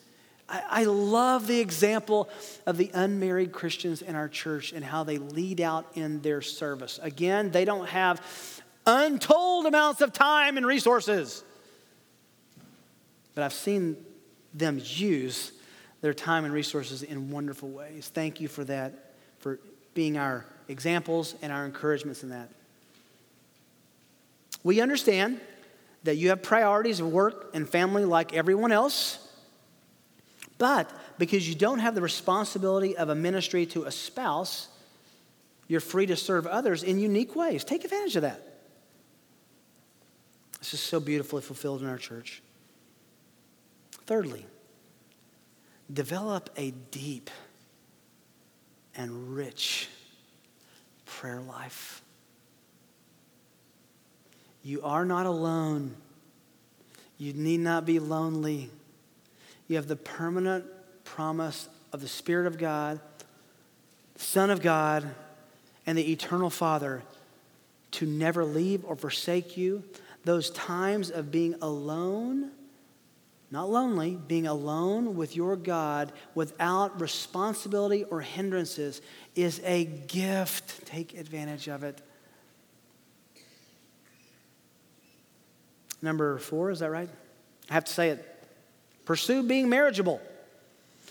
I, 0.48 0.62
I 0.68 0.84
love 0.84 1.46
the 1.46 1.60
example 1.60 2.28
of 2.66 2.76
the 2.76 2.90
unmarried 2.94 3.52
Christians 3.52 4.02
in 4.02 4.14
our 4.14 4.28
church 4.28 4.72
and 4.72 4.84
how 4.84 5.04
they 5.04 5.18
lead 5.18 5.60
out 5.60 5.86
in 5.94 6.20
their 6.22 6.42
service. 6.42 6.98
Again, 7.02 7.50
they 7.50 7.64
don't 7.64 7.88
have 7.88 8.22
untold 8.86 9.66
amounts 9.66 10.00
of 10.00 10.12
time 10.12 10.56
and 10.56 10.66
resources, 10.66 11.44
but 13.34 13.44
I've 13.44 13.52
seen 13.52 13.96
them 14.54 14.80
use 14.82 15.52
their 16.00 16.14
time 16.14 16.44
and 16.44 16.54
resources 16.54 17.02
in 17.02 17.30
wonderful 17.30 17.68
ways. 17.68 18.10
Thank 18.12 18.40
you 18.40 18.48
for 18.48 18.64
that, 18.64 19.14
for 19.38 19.58
being 19.94 20.16
our 20.16 20.46
examples 20.68 21.34
and 21.42 21.52
our 21.52 21.66
encouragements 21.66 22.22
in 22.22 22.30
that. 22.30 22.48
We 24.62 24.80
understand 24.80 25.40
that 26.04 26.16
you 26.16 26.30
have 26.30 26.42
priorities 26.42 27.00
of 27.00 27.12
work 27.12 27.50
and 27.54 27.68
family 27.68 28.04
like 28.04 28.32
everyone 28.32 28.72
else, 28.72 29.18
but 30.58 30.90
because 31.18 31.48
you 31.48 31.54
don't 31.54 31.78
have 31.78 31.94
the 31.94 32.02
responsibility 32.02 32.96
of 32.96 33.08
a 33.08 33.14
ministry 33.14 33.64
to 33.66 33.84
a 33.84 33.90
spouse, 33.90 34.68
you're 35.68 35.80
free 35.80 36.06
to 36.06 36.16
serve 36.16 36.46
others 36.46 36.82
in 36.82 36.98
unique 36.98 37.36
ways. 37.36 37.64
Take 37.64 37.84
advantage 37.84 38.16
of 38.16 38.22
that. 38.22 38.42
This 40.58 40.74
is 40.74 40.80
so 40.80 40.98
beautifully 40.98 41.42
fulfilled 41.42 41.82
in 41.82 41.88
our 41.88 41.98
church. 41.98 42.42
Thirdly, 44.06 44.44
develop 45.92 46.50
a 46.56 46.72
deep 46.90 47.30
and 48.96 49.36
rich 49.36 49.88
prayer 51.06 51.40
life. 51.40 52.02
You 54.62 54.82
are 54.82 55.04
not 55.04 55.26
alone. 55.26 55.94
You 57.16 57.32
need 57.32 57.60
not 57.60 57.86
be 57.86 58.00
lonely. 58.00 58.70
You 59.68 59.76
have 59.76 59.86
the 59.86 59.96
permanent 59.96 60.64
promise 61.04 61.68
of 61.92 62.00
the 62.00 62.08
Spirit 62.08 62.46
of 62.46 62.58
God, 62.58 63.00
Son 64.16 64.50
of 64.50 64.60
God, 64.60 65.08
and 65.86 65.96
the 65.96 66.12
eternal 66.12 66.50
Father 66.50 67.02
to 67.92 68.06
never 68.06 68.44
leave 68.44 68.84
or 68.84 68.96
forsake 68.96 69.56
you. 69.56 69.84
Those 70.24 70.50
times 70.50 71.10
of 71.10 71.30
being 71.30 71.54
alone 71.62 72.50
not 73.50 73.70
lonely, 73.70 74.18
being 74.28 74.46
alone 74.46 75.16
with 75.16 75.34
your 75.34 75.56
God 75.56 76.12
without 76.34 77.00
responsibility 77.00 78.04
or 78.04 78.20
hindrances 78.20 79.00
is 79.34 79.60
a 79.64 79.84
gift. 79.84 80.84
Take 80.86 81.16
advantage 81.16 81.68
of 81.68 81.82
it. 81.82 82.02
Number 86.02 86.38
four, 86.38 86.70
is 86.70 86.80
that 86.80 86.90
right? 86.90 87.08
I 87.70 87.74
have 87.74 87.84
to 87.86 87.92
say 87.92 88.10
it. 88.10 88.37
Pursue 89.08 89.42
being 89.42 89.70
marriageable. 89.70 90.20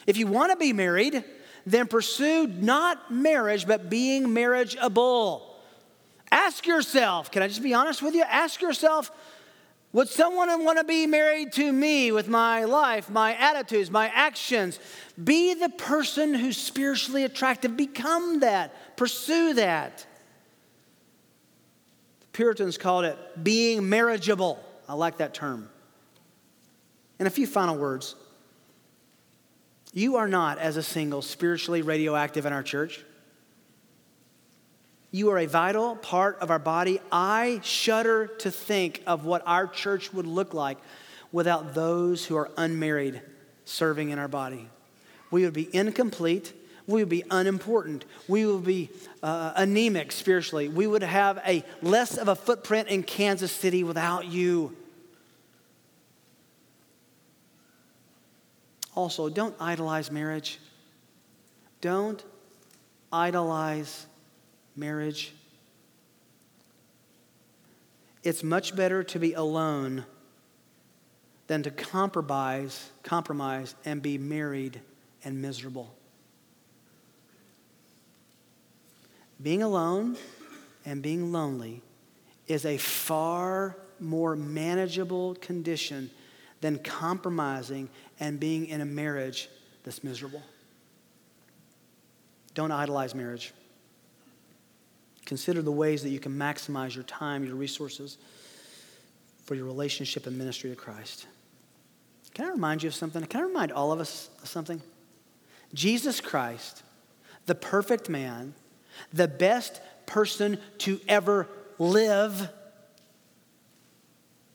If 0.06 0.18
you 0.18 0.28
want 0.28 0.52
to 0.52 0.56
be 0.56 0.72
married, 0.72 1.24
then 1.66 1.88
pursue 1.88 2.46
not 2.46 3.12
marriage, 3.12 3.66
but 3.66 3.90
being 3.90 4.36
marriageable. 4.36 5.42
Ask 6.30 6.68
yourself, 6.68 7.32
can 7.32 7.42
I 7.42 7.48
just 7.48 7.64
be 7.64 7.74
honest 7.74 8.04
with 8.04 8.14
you? 8.14 8.22
Ask 8.22 8.62
yourself, 8.62 9.10
would 9.94 10.10
someone 10.10 10.64
want 10.64 10.78
to 10.78 10.84
be 10.84 11.08
married 11.08 11.54
to 11.54 11.74
me 11.74 12.12
with 12.12 12.28
my 12.28 12.66
life, 12.66 13.10
my 13.10 13.34
attitudes, 13.34 13.90
my 13.90 14.10
actions? 14.10 14.80
Be 15.22 15.56
the 15.56 15.70
person 15.70 16.36
who's 16.36 16.56
spiritually 16.56 17.24
attractive. 17.24 17.76
Become 17.76 18.42
that. 18.42 18.96
Pursue 18.96 19.56
that. 19.56 20.06
The 22.20 22.28
Puritans 22.28 22.78
called 22.78 23.06
it 23.06 23.44
being 23.44 23.90
marriageable. 23.90 24.60
I 24.88 24.94
like 24.94 25.18
that 25.18 25.34
term. 25.34 25.70
And 27.20 27.28
a 27.28 27.32
few 27.32 27.48
final 27.48 27.76
words. 27.76 28.16
You 29.94 30.18
are 30.18 30.28
not, 30.28 30.60
as 30.60 30.78
a 30.78 30.84
single, 30.84 31.22
spiritually 31.22 31.82
radioactive 31.82 32.46
in 32.46 32.54
our 32.54 32.64
church. 32.64 33.04
You 35.12 35.32
are 35.32 35.40
a 35.40 35.46
vital 35.46 35.96
part 35.96 36.38
of 36.40 36.52
our 36.52 36.60
body. 36.60 37.00
I 37.12 37.62
shudder 37.64 38.28
to 38.40 38.52
think 38.52 39.02
of 39.08 39.26
what 39.26 39.42
our 39.46 39.66
church 39.66 40.14
would 40.14 40.28
look 40.28 40.54
like 40.54 40.78
without 41.32 41.74
those 41.74 42.26
who 42.26 42.36
are 42.36 42.52
unmarried 42.58 43.22
serving 43.66 44.10
in 44.10 44.20
our 44.20 44.28
body. 44.28 44.70
We 45.32 45.44
would 45.44 45.54
be 45.54 45.74
incomplete. 45.74 46.54
We 46.86 47.02
would 47.02 47.10
be 47.10 47.24
unimportant. 47.32 48.06
We 48.28 48.46
would 48.46 48.64
be 48.64 48.90
uh, 49.24 49.54
anemic 49.56 50.12
spiritually. 50.12 50.70
We 50.70 50.88
would 50.88 51.04
have 51.04 51.42
a 51.46 51.64
less 51.82 52.18
of 52.18 52.28
a 52.28 52.36
footprint 52.36 52.88
in 52.90 53.04
Kansas 53.04 53.52
City 53.52 53.84
without 53.84 54.26
you. 54.26 54.76
Also, 58.98 59.30
don't 59.30 59.54
idolize 59.60 60.10
marriage. 60.10 60.58
Don't 61.82 62.24
idolize 63.14 64.08
marriage. 64.76 65.36
It's 68.24 68.42
much 68.42 68.76
better 68.76 69.04
to 69.04 69.20
be 69.20 69.34
alone 69.34 70.04
than 71.46 71.62
to 71.62 71.70
compromise, 71.70 72.90
compromise 73.04 73.76
and 73.86 74.02
be 74.02 74.18
married 74.18 74.82
and 75.24 75.44
miserable. 75.44 75.94
Being 79.40 79.62
alone 79.62 80.18
and 80.88 81.04
being 81.04 81.32
lonely 81.32 81.84
is 82.48 82.66
a 82.66 82.78
far 82.78 83.78
more 84.00 84.36
manageable 84.36 85.36
condition 85.36 86.10
than 86.62 86.80
compromising 86.80 87.90
and 88.20 88.40
being 88.40 88.68
in 88.68 88.82
a 88.82 88.86
marriage 88.86 89.50
that's 89.84 90.04
miserable. 90.04 90.42
Don't 92.54 92.72
idolize 92.72 93.14
marriage. 93.14 93.54
Consider 95.26 95.62
the 95.62 95.72
ways 95.72 96.04
that 96.04 96.10
you 96.10 96.20
can 96.20 96.34
maximize 96.34 96.96
your 96.96 97.04
time, 97.04 97.44
your 97.44 97.56
resources 97.56 98.18
for 99.46 99.56
your 99.56 99.66
relationship 99.66 100.26
and 100.26 100.38
ministry 100.38 100.70
to 100.70 100.76
Christ. 100.76 101.28
Can 102.34 102.46
I 102.46 102.50
remind 102.50 102.84
you 102.84 102.88
of 102.88 102.96
something? 102.96 103.24
Can 103.26 103.42
I 103.42 103.44
remind 103.44 103.72
all 103.72 103.92
of 103.92 104.00
us 104.00 104.30
of 104.42 104.48
something? 104.48 104.82
Jesus 105.74 106.22
Christ, 106.22 106.84
the 107.46 107.56
perfect 107.56 108.10
man, 108.10 108.54
the 109.14 109.28
best 109.28 109.82
person 110.06 110.58
to 110.80 111.00
ever 111.08 111.48
live, 111.78 112.50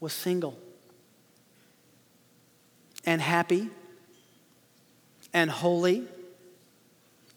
was 0.00 0.12
single 0.12 0.58
and 3.04 3.20
happy 3.20 3.70
and 5.32 5.50
holy 5.50 6.04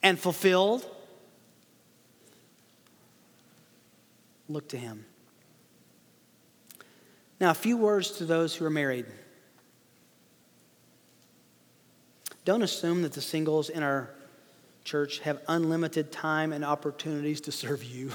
and 0.03 0.20
fulfilled. 0.20 0.86
Look 4.47 4.70
to 4.70 4.78
him. 4.78 5.05
Now, 7.39 7.51
a 7.51 7.55
few 7.55 7.78
words 7.78 8.11
to 8.18 8.26
those 8.26 8.55
who 8.55 8.66
are 8.66 8.70
married. 8.70 9.05
Don't 12.45 12.61
assume 12.61 13.01
that 13.01 13.13
the 13.13 13.22
singles 13.22 13.70
in 13.70 13.82
our 13.82 14.11
church 14.84 15.20
have 15.20 15.41
unlimited 15.47 16.11
time 16.11 16.53
and 16.53 16.63
opportunities 16.63 17.41
to 17.41 17.51
serve 17.51 17.84
you. 17.84 18.11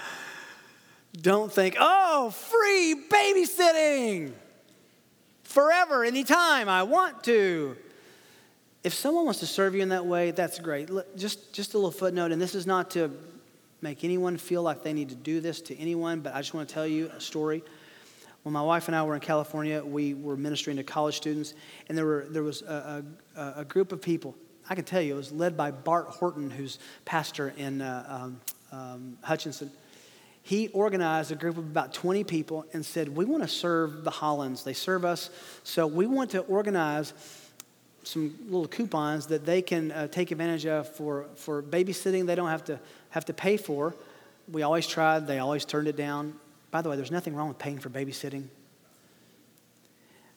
Don't 1.20 1.52
think, 1.52 1.76
oh, 1.78 2.30
free 2.30 3.04
babysitting 3.10 4.32
forever, 5.58 6.04
anytime 6.04 6.68
I 6.68 6.84
want 6.84 7.24
to. 7.24 7.76
If 8.84 8.94
someone 8.94 9.24
wants 9.24 9.40
to 9.40 9.46
serve 9.46 9.74
you 9.74 9.82
in 9.82 9.88
that 9.88 10.06
way, 10.06 10.30
that's 10.30 10.60
great. 10.60 10.88
Just, 11.16 11.52
just 11.52 11.74
a 11.74 11.78
little 11.78 11.90
footnote, 11.90 12.30
and 12.30 12.40
this 12.40 12.54
is 12.54 12.64
not 12.64 12.92
to 12.92 13.10
make 13.82 14.04
anyone 14.04 14.36
feel 14.36 14.62
like 14.62 14.84
they 14.84 14.92
need 14.92 15.08
to 15.08 15.16
do 15.16 15.40
this 15.40 15.60
to 15.62 15.76
anyone, 15.76 16.20
but 16.20 16.32
I 16.32 16.38
just 16.38 16.54
want 16.54 16.68
to 16.68 16.72
tell 16.72 16.86
you 16.86 17.08
a 17.08 17.20
story. 17.20 17.64
When 18.44 18.52
my 18.52 18.62
wife 18.62 18.86
and 18.86 18.94
I 18.94 19.02
were 19.02 19.16
in 19.16 19.20
California, 19.20 19.84
we 19.84 20.14
were 20.14 20.36
ministering 20.36 20.76
to 20.76 20.84
college 20.84 21.16
students, 21.16 21.54
and 21.88 21.98
there, 21.98 22.06
were, 22.06 22.26
there 22.30 22.44
was 22.44 22.62
a, 22.62 23.04
a, 23.34 23.54
a 23.56 23.64
group 23.64 23.90
of 23.90 24.00
people. 24.00 24.36
I 24.70 24.76
can 24.76 24.84
tell 24.84 25.02
you, 25.02 25.14
it 25.14 25.16
was 25.16 25.32
led 25.32 25.56
by 25.56 25.72
Bart 25.72 26.06
Horton, 26.06 26.50
who's 26.50 26.78
pastor 27.04 27.52
in 27.56 27.82
uh, 27.82 28.04
um, 28.08 28.40
um, 28.70 29.18
Hutchinson 29.22 29.72
he 30.48 30.68
organized 30.68 31.30
a 31.30 31.34
group 31.34 31.58
of 31.58 31.64
about 31.64 31.92
20 31.92 32.24
people 32.24 32.64
and 32.72 32.82
said, 32.84 33.14
We 33.14 33.26
want 33.26 33.42
to 33.42 33.48
serve 33.48 34.02
the 34.02 34.10
Hollands. 34.10 34.64
They 34.64 34.72
serve 34.72 35.04
us. 35.04 35.28
So 35.62 35.86
we 35.86 36.06
want 36.06 36.30
to 36.30 36.38
organize 36.40 37.12
some 38.02 38.34
little 38.46 38.66
coupons 38.66 39.26
that 39.26 39.44
they 39.44 39.60
can 39.60 39.92
uh, 39.92 40.06
take 40.06 40.30
advantage 40.30 40.64
of 40.64 40.88
for, 40.88 41.26
for 41.34 41.62
babysitting 41.62 42.24
they 42.24 42.34
don't 42.34 42.48
have 42.48 42.64
to, 42.64 42.80
have 43.10 43.26
to 43.26 43.34
pay 43.34 43.58
for. 43.58 43.94
We 44.50 44.62
always 44.62 44.86
tried, 44.86 45.26
they 45.26 45.38
always 45.38 45.66
turned 45.66 45.86
it 45.86 45.96
down. 45.96 46.32
By 46.70 46.80
the 46.80 46.88
way, 46.88 46.96
there's 46.96 47.10
nothing 47.10 47.34
wrong 47.34 47.48
with 47.48 47.58
paying 47.58 47.78
for 47.78 47.90
babysitting. 47.90 48.44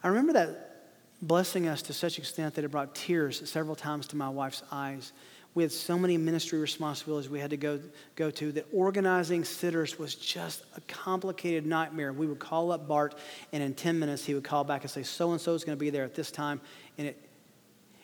I 0.03 0.09
remember 0.09 0.33
that 0.33 0.89
blessing 1.21 1.69
us 1.69 1.81
to 1.83 1.93
such 1.93 2.19
extent 2.19 2.55
that 2.55 2.65
it 2.65 2.71
brought 2.71 2.95
tears 2.95 3.49
several 3.49 3.77
times 3.77 4.07
to 4.07 4.17
my 4.17 4.27
wife's 4.27 4.61
eyes 4.73 5.13
we 5.53 5.63
had 5.63 5.71
so 5.71 5.97
many 5.97 6.17
ministry 6.17 6.59
responsibilities 6.59 7.29
we 7.29 7.39
had 7.39 7.49
to 7.49 7.57
go, 7.57 7.79
go 8.15 8.31
to 8.31 8.53
that 8.53 8.65
organizing 8.71 9.43
sitters 9.43 9.99
was 9.99 10.15
just 10.15 10.63
a 10.77 10.81
complicated 10.81 11.65
nightmare. 11.65 12.13
We 12.13 12.25
would 12.25 12.39
call 12.39 12.71
up 12.71 12.87
Bart, 12.87 13.15
and 13.51 13.61
in 13.61 13.73
10 13.73 13.99
minutes, 13.99 14.25
he 14.25 14.33
would 14.33 14.45
call 14.45 14.63
back 14.63 14.83
and 14.83 14.91
say, 14.91 15.03
So 15.03 15.31
and 15.31 15.41
so 15.41 15.53
is 15.53 15.65
going 15.65 15.77
to 15.77 15.79
be 15.79 15.89
there 15.89 16.05
at 16.05 16.15
this 16.15 16.31
time. 16.31 16.61
And 16.97 17.07
it, 17.07 17.29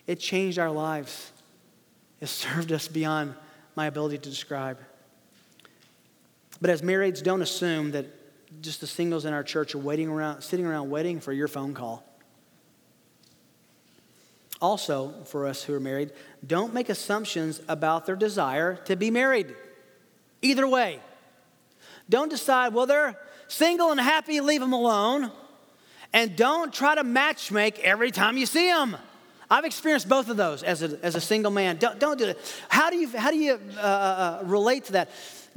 it 0.07 0.19
changed 0.19 0.59
our 0.59 0.71
lives. 0.71 1.31
It 2.19 2.27
served 2.27 2.71
us 2.73 2.87
beyond 2.87 3.33
my 3.75 3.85
ability 3.85 4.17
to 4.17 4.29
describe. 4.29 4.79
But 6.59 6.69
as 6.69 6.81
marrieds, 6.81 7.23
don't 7.23 7.41
assume 7.41 7.91
that 7.91 8.07
just 8.61 8.81
the 8.81 8.87
singles 8.87 9.25
in 9.25 9.33
our 9.33 9.43
church 9.43 9.75
are 9.75 9.79
waiting 9.79 10.09
around, 10.09 10.41
sitting 10.41 10.65
around 10.65 10.89
waiting 10.89 11.19
for 11.19 11.31
your 11.31 11.47
phone 11.47 11.73
call. 11.73 12.03
Also, 14.59 15.13
for 15.25 15.45
us 15.45 15.63
who 15.63 15.73
are 15.73 15.79
married, 15.79 16.11
don't 16.45 16.73
make 16.73 16.89
assumptions 16.89 17.61
about 17.67 18.05
their 18.05 18.15
desire 18.15 18.75
to 18.85 18.95
be 18.95 19.11
married. 19.11 19.55
Either 20.41 20.67
way. 20.67 20.99
Don't 22.09 22.29
decide, 22.29 22.73
well, 22.73 22.85
they're 22.85 23.19
single 23.47 23.91
and 23.91 23.99
happy, 23.99 24.41
leave 24.41 24.61
them 24.61 24.73
alone. 24.73 25.31
And 26.13 26.35
don't 26.35 26.73
try 26.73 26.95
to 26.95 27.03
matchmake 27.03 27.79
every 27.79 28.11
time 28.11 28.37
you 28.37 28.45
see 28.45 28.67
them. 28.67 28.97
I've 29.49 29.65
experienced 29.65 30.09
both 30.09 30.29
of 30.29 30.35
those 30.35 30.61
as 30.61 30.83
a, 30.83 30.99
as 31.01 31.15
a 31.15 31.21
single 31.21 31.51
man. 31.51 31.77
Don't, 31.77 31.99
don't 31.99 32.17
do 32.17 32.25
that. 32.27 32.37
How 32.67 32.89
do 32.89 32.97
you, 32.97 33.07
how 33.09 33.31
do 33.31 33.37
you 33.37 33.53
uh, 33.77 33.79
uh, 33.79 33.83
uh 33.83 34.43
relate 34.45 34.85
to 34.85 34.91
that? 34.93 35.09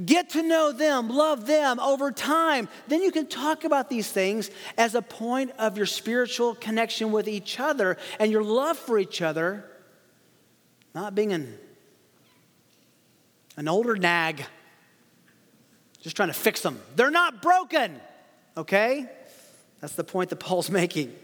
Get 0.05 0.31
to 0.31 0.43
know 0.43 0.73
them, 0.73 1.09
love 1.09 1.47
them 1.47 1.79
over 1.81 2.11
time. 2.11 2.69
Then 2.89 3.03
you 3.03 3.11
can 3.11 3.27
talk 3.27 3.65
about 3.65 3.91
these 3.91 4.11
things 4.11 4.51
as 4.79 4.95
a 4.95 5.03
point 5.03 5.51
of 5.59 5.77
your 5.77 5.87
spiritual 5.87 6.55
connection 6.55 7.13
with 7.13 7.29
each 7.29 7.61
other 7.61 7.99
and 8.19 8.33
your 8.33 8.45
love 8.45 8.79
for 8.79 8.99
each 8.99 9.21
other, 9.21 9.65
not 10.95 11.15
being 11.15 11.33
an, 11.33 11.59
an 13.57 13.69
older 13.69 13.97
nag, 13.97 14.45
just 16.01 16.17
trying 16.17 16.31
to 16.31 16.35
fix 16.35 16.63
them. 16.63 16.81
They're 16.97 17.11
not 17.11 17.43
broken, 17.43 18.01
okay? 18.57 19.07
That's 19.81 19.95
the 19.95 20.05
point 20.05 20.31
that 20.31 20.37
Paul's 20.37 20.71
making. 20.71 21.15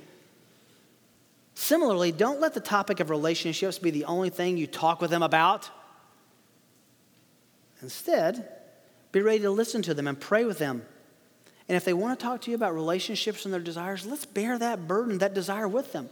Similarly, 1.56 2.12
don't 2.12 2.38
let 2.38 2.52
the 2.52 2.60
topic 2.60 3.00
of 3.00 3.08
relationships 3.08 3.78
be 3.78 3.90
the 3.90 4.04
only 4.04 4.28
thing 4.28 4.58
you 4.58 4.66
talk 4.66 5.00
with 5.00 5.10
them 5.10 5.22
about. 5.22 5.70
Instead, 7.80 8.46
be 9.10 9.22
ready 9.22 9.40
to 9.40 9.50
listen 9.50 9.80
to 9.82 9.94
them 9.94 10.06
and 10.06 10.20
pray 10.20 10.44
with 10.44 10.58
them. 10.58 10.84
And 11.66 11.74
if 11.74 11.84
they 11.86 11.94
want 11.94 12.18
to 12.18 12.22
talk 12.22 12.42
to 12.42 12.50
you 12.50 12.54
about 12.54 12.74
relationships 12.74 13.46
and 13.46 13.54
their 13.54 13.62
desires, 13.62 14.04
let's 14.04 14.26
bear 14.26 14.58
that 14.58 14.86
burden, 14.86 15.18
that 15.18 15.32
desire 15.32 15.66
with 15.66 15.92
them. 15.92 16.10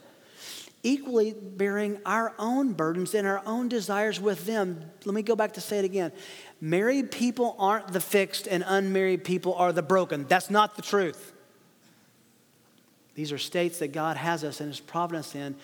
Equally 0.83 1.35
bearing 1.35 1.99
our 2.07 2.33
own 2.39 2.73
burdens 2.73 3.15
and 3.15 3.27
our 3.27 3.43
own 3.45 3.69
desires 3.69 4.19
with 4.19 4.47
them. 4.47 4.91
Let 5.05 5.15
me 5.15 5.23
go 5.23 5.37
back 5.37 5.53
to 5.53 5.61
say 5.61 5.79
it 5.79 5.85
again. 5.85 6.11
Married 6.59 7.11
people 7.11 7.55
aren't 7.59 7.89
the 7.89 8.01
fixed, 8.01 8.49
and 8.49 8.65
unmarried 8.67 9.25
people 9.25 9.55
are 9.55 9.75
the 9.75 9.83
broken. 9.83 10.25
That's 10.27 10.49
not 10.49 10.75
the 10.75 10.83
truth. 10.83 11.34
These 13.15 13.33
are 13.33 13.39
states 13.39 13.79
that 13.79 13.93
God 13.93 14.17
has 14.17 14.45
us 14.45 14.61
in 14.61 14.69
His 14.69 14.81
providence 14.81 15.35
in, 15.35 15.57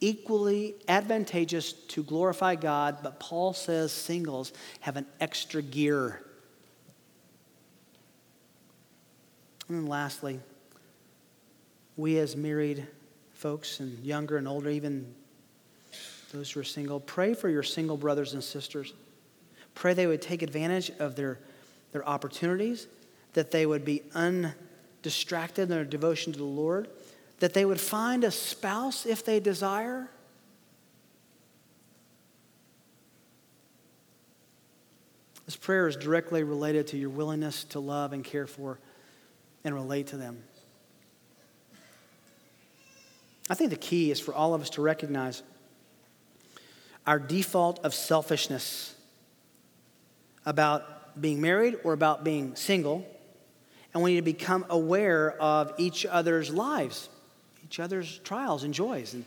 equally 0.00 0.74
advantageous 0.88 1.72
to 1.72 2.02
glorify 2.02 2.54
God, 2.54 2.98
but 3.02 3.20
Paul 3.20 3.52
says 3.52 3.92
singles 3.92 4.52
have 4.80 4.96
an 4.96 5.06
extra 5.20 5.62
gear 5.62 6.22
And 9.68 9.78
then 9.78 9.86
lastly, 9.86 10.40
we 11.96 12.18
as 12.18 12.36
married 12.36 12.86
folks 13.32 13.80
and 13.80 14.04
younger 14.04 14.36
and 14.36 14.46
older, 14.46 14.70
even 14.70 15.14
those 16.32 16.50
who 16.50 16.60
are 16.60 16.64
single, 16.64 17.00
pray 17.00 17.34
for 17.34 17.48
your 17.48 17.62
single 17.62 17.96
brothers 17.96 18.34
and 18.34 18.42
sisters. 18.42 18.92
Pray 19.74 19.94
they 19.94 20.06
would 20.06 20.22
take 20.22 20.42
advantage 20.42 20.90
of 20.98 21.16
their, 21.16 21.38
their 21.92 22.06
opportunities, 22.08 22.86
that 23.32 23.50
they 23.50 23.66
would 23.66 23.84
be 23.84 24.02
undistracted 25.06 25.62
in 25.62 25.68
their 25.68 25.84
devotion 25.84 26.32
to 26.32 26.38
the 26.38 26.44
Lord, 26.44 26.88
that 27.38 27.54
they 27.54 27.64
would 27.64 27.80
find 27.80 28.24
a 28.24 28.30
spouse 28.32 29.06
if 29.06 29.24
they 29.24 29.38
desire. 29.38 30.10
This 35.44 35.54
prayer 35.54 35.86
is 35.86 35.94
directly 35.94 36.42
related 36.42 36.88
to 36.88 36.96
your 36.96 37.10
willingness 37.10 37.62
to 37.64 37.78
love 37.78 38.12
and 38.12 38.24
care 38.24 38.48
for 38.48 38.80
and 39.62 39.76
relate 39.76 40.08
to 40.08 40.16
them. 40.16 40.42
I 43.48 43.54
think 43.54 43.70
the 43.70 43.76
key 43.76 44.10
is 44.10 44.18
for 44.18 44.34
all 44.34 44.54
of 44.54 44.60
us 44.60 44.70
to 44.70 44.82
recognize 44.82 45.44
our 47.06 47.20
default 47.20 47.78
of 47.84 47.94
selfishness 47.94 48.92
about 50.44 51.20
being 51.20 51.40
married 51.40 51.76
or 51.84 51.92
about 51.92 52.24
being 52.24 52.56
single, 52.56 53.06
and 53.96 54.02
we 54.02 54.12
need 54.12 54.18
to 54.18 54.22
become 54.22 54.66
aware 54.68 55.32
of 55.40 55.72
each 55.78 56.04
other's 56.04 56.52
lives, 56.52 57.08
each 57.64 57.80
other's 57.80 58.18
trials 58.18 58.62
and 58.62 58.74
joys 58.74 59.14
and 59.14 59.24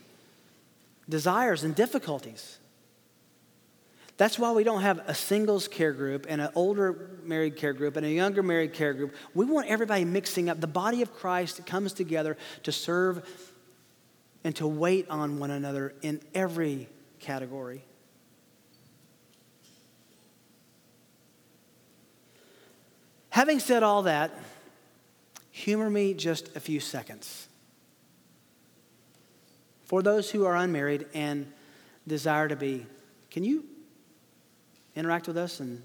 desires 1.09 1.63
and 1.63 1.73
difficulties. 1.73 2.59
That's 4.17 4.37
why 4.37 4.51
we 4.51 4.63
don't 4.63 4.83
have 4.83 4.99
a 5.07 5.15
singles 5.15 5.67
care 5.67 5.91
group 5.91 6.27
and 6.29 6.39
an 6.39 6.51
older 6.53 7.09
married 7.23 7.55
care 7.55 7.73
group 7.73 7.97
and 7.97 8.05
a 8.05 8.11
younger 8.11 8.43
married 8.43 8.73
care 8.73 8.93
group. 8.93 9.15
We 9.33 9.47
want 9.47 9.65
everybody 9.69 10.05
mixing 10.05 10.51
up. 10.51 10.61
The 10.61 10.67
body 10.67 11.01
of 11.01 11.15
Christ 11.15 11.65
comes 11.65 11.91
together 11.93 12.37
to 12.61 12.71
serve 12.71 13.27
and 14.43 14.55
to 14.57 14.67
wait 14.67 15.09
on 15.09 15.39
one 15.39 15.49
another 15.49 15.95
in 16.03 16.21
every 16.35 16.87
category. 17.19 17.83
Having 23.31 23.61
said 23.61 23.81
all 23.81 24.03
that, 24.03 24.31
humor 25.59 25.89
me 25.89 26.13
just 26.13 26.55
a 26.55 26.59
few 26.59 26.79
seconds. 26.79 27.47
For 29.83 30.01
those 30.01 30.29
who 30.31 30.45
are 30.45 30.55
unmarried 30.55 31.07
and 31.13 31.51
desire 32.07 32.47
to 32.47 32.55
be, 32.55 32.85
can 33.31 33.43
you 33.43 33.65
interact 34.95 35.27
with 35.27 35.37
us 35.37 35.59
and 35.59 35.81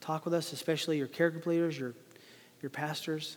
talk 0.00 0.24
with 0.24 0.34
us, 0.34 0.52
especially 0.52 0.98
your 0.98 1.06
care 1.06 1.30
group 1.30 1.46
leaders, 1.46 1.78
your, 1.78 1.92
your 2.62 2.70
pastors. 2.70 3.36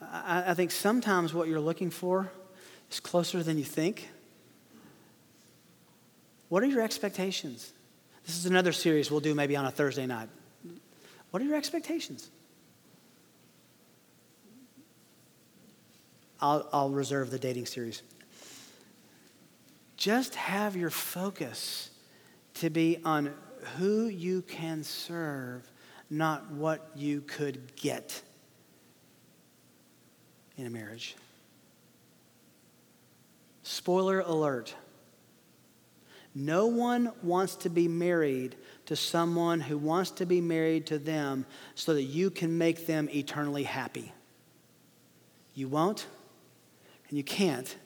I, 0.00 0.50
I 0.50 0.54
think 0.54 0.70
sometimes 0.70 1.32
what 1.32 1.48
you're 1.48 1.60
looking 1.60 1.90
for 1.90 2.30
is 2.90 3.00
closer 3.00 3.42
than 3.42 3.58
you 3.58 3.64
think. 3.64 4.08
What 6.48 6.62
are 6.62 6.66
your 6.66 6.82
expectations? 6.82 7.72
This 8.26 8.36
is 8.36 8.46
another 8.46 8.72
series 8.72 9.10
we'll 9.10 9.20
do 9.20 9.34
maybe 9.34 9.56
on 9.56 9.64
a 9.64 9.70
Thursday 9.70 10.04
night. 10.04 10.28
What 11.30 11.40
are 11.42 11.46
your 11.46 11.56
expectations? 11.56 12.28
I'll, 16.42 16.68
I'll 16.72 16.90
reserve 16.90 17.30
the 17.30 17.38
dating 17.38 17.66
series. 17.66 18.02
Just 19.96 20.34
have 20.34 20.76
your 20.76 20.90
focus 20.90 21.90
to 22.54 22.68
be 22.68 22.98
on 23.04 23.32
who 23.78 24.06
you 24.06 24.42
can 24.42 24.82
serve, 24.82 25.70
not 26.10 26.50
what 26.50 26.90
you 26.96 27.20
could 27.20 27.76
get 27.76 28.20
in 30.58 30.66
a 30.66 30.70
marriage. 30.70 31.14
Spoiler 33.62 34.20
alert. 34.20 34.74
No 36.34 36.66
one 36.66 37.12
wants 37.22 37.54
to 37.56 37.68
be 37.68 37.86
married 37.86 38.56
to 38.86 38.96
someone 38.96 39.60
who 39.60 39.78
wants 39.78 40.10
to 40.12 40.26
be 40.26 40.40
married 40.40 40.86
to 40.86 40.98
them 40.98 41.46
so 41.76 41.94
that 41.94 42.02
you 42.02 42.30
can 42.30 42.58
make 42.58 42.86
them 42.86 43.08
eternally 43.10 43.62
happy. 43.62 44.12
You 45.54 45.68
won't 45.68 46.06
and 47.12 47.18
you 47.18 47.24
can't 47.24 47.76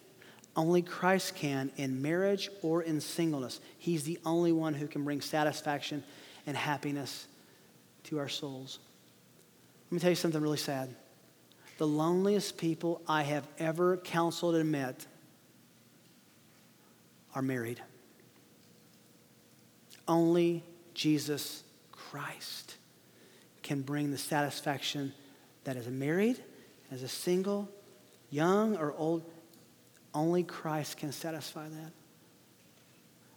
only 0.55 0.83
Christ 0.83 1.35
can 1.35 1.73
in 1.77 2.01
marriage 2.01 2.49
or 2.63 2.81
in 2.85 3.01
singleness. 3.01 3.61
He's 3.77 4.05
the 4.05 4.21
only 4.25 4.53
one 4.53 4.73
who 4.73 4.87
can 4.87 5.03
bring 5.03 5.21
satisfaction 5.21 6.05
and 6.47 6.57
happiness 6.57 7.27
to 8.05 8.21
our 8.21 8.29
souls. 8.29 8.79
Let 9.87 9.93
me 9.97 9.99
tell 9.99 10.11
you 10.11 10.17
something 10.17 10.41
really 10.41 10.57
sad. 10.57 10.95
The 11.79 11.89
loneliest 11.89 12.57
people 12.57 13.03
I 13.09 13.25
have 13.25 13.49
ever 13.59 13.97
counseled 13.97 14.55
and 14.55 14.71
met 14.71 15.05
are 17.35 17.43
married. 17.43 17.83
Only 20.07 20.63
Jesus 20.95 21.65
Christ 21.91 22.77
can 23.65 23.83
bring 23.83 24.13
the 24.13 24.19
satisfaction 24.19 25.13
that 25.65 25.77
as 25.77 25.89
a 25.89 25.91
married, 25.91 26.41
as 26.93 27.03
a 27.03 27.09
single, 27.09 27.69
young 28.31 28.77
or 28.77 28.93
old, 28.93 29.25
only 30.15 30.43
Christ 30.43 30.97
can 30.97 31.13
satisfy 31.13 31.69
that. 31.69 31.93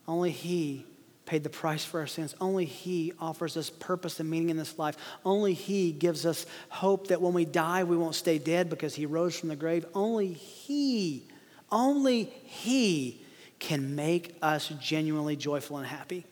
Only 0.08 0.32
He 0.32 0.86
paid 1.26 1.44
the 1.44 1.50
price 1.50 1.86
for 1.86 2.00
our 2.00 2.08
sins. 2.08 2.34
Only 2.42 2.66
He 2.66 3.14
offers 3.20 3.56
us 3.56 3.70
purpose 3.70 4.20
and 4.20 4.30
meaning 4.30 4.50
in 4.50 4.58
this 4.58 4.80
life. 4.80 4.98
Only 5.24 5.54
He 5.54 5.92
gives 5.92 6.26
us 6.26 6.46
hope 6.70 7.08
that 7.08 7.22
when 7.22 7.34
we 7.34 7.46
die, 7.46 7.84
we 7.84 7.98
won't 7.98 8.16
stay 8.16 8.40
dead 8.40 8.70
because 8.70 8.96
He 8.96 9.06
rose 9.06 9.38
from 9.38 9.50
the 9.50 9.56
grave. 9.56 9.86
Only 9.94 10.34
He, 10.34 11.24
only 11.72 12.24
He 12.24 13.22
can 13.60 13.96
make 13.96 14.38
us 14.42 14.70
genuinely 14.80 15.36
joyful 15.36 15.78
and 15.78 15.86
happy. 15.86 16.26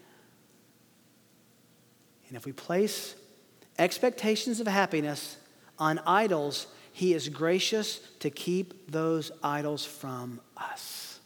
And 2.30 2.36
if 2.36 2.46
we 2.46 2.52
place 2.52 3.16
expectations 3.78 4.60
of 4.60 4.68
happiness 4.68 5.38
on 5.78 6.00
idols, 6.00 6.68
he 6.98 7.14
is 7.14 7.30
gracious 7.30 8.00
to 8.22 8.32
keep 8.32 8.92
those 8.92 9.32
idols 9.44 9.86
from 9.86 10.42
us. 10.58 11.20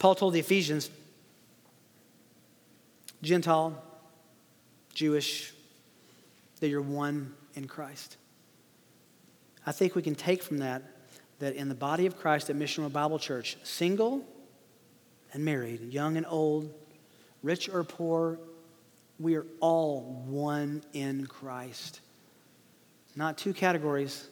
Paul 0.00 0.16
told 0.16 0.34
the 0.34 0.40
Ephesians 0.40 0.90
Gentile, 3.22 3.80
Jewish, 4.92 5.52
that 6.58 6.68
you're 6.68 6.82
one 6.82 7.32
in 7.54 7.68
Christ. 7.68 8.16
I 9.64 9.70
think 9.70 9.94
we 9.94 10.02
can 10.02 10.16
take 10.16 10.42
from 10.42 10.58
that 10.58 10.82
that 11.38 11.54
in 11.54 11.68
the 11.68 11.76
body 11.76 12.06
of 12.06 12.18
Christ 12.18 12.50
at 12.50 12.56
Mission 12.56 12.88
Bible 12.88 13.20
Church, 13.20 13.56
single 13.62 14.26
and 15.32 15.44
married, 15.44 15.92
young 15.92 16.16
and 16.16 16.26
old, 16.28 16.74
rich 17.44 17.68
or 17.68 17.84
poor, 17.84 18.40
we 19.18 19.36
are 19.36 19.46
all 19.60 20.22
one 20.26 20.82
in 20.92 21.26
Christ. 21.26 22.00
Not 23.16 23.38
two 23.38 23.52
categories, 23.52 24.28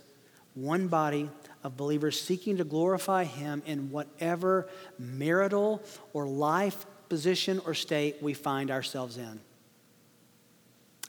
one 0.54 0.88
body 0.88 1.28
of 1.64 1.76
believers 1.76 2.20
seeking 2.20 2.58
to 2.58 2.64
glorify 2.64 3.24
Him 3.24 3.62
in 3.66 3.90
whatever 3.90 4.68
marital 4.98 5.82
or 6.12 6.26
life 6.26 6.86
position 7.08 7.60
or 7.66 7.74
state 7.74 8.22
we 8.22 8.34
find 8.34 8.70
ourselves 8.70 9.16
in. 9.16 9.40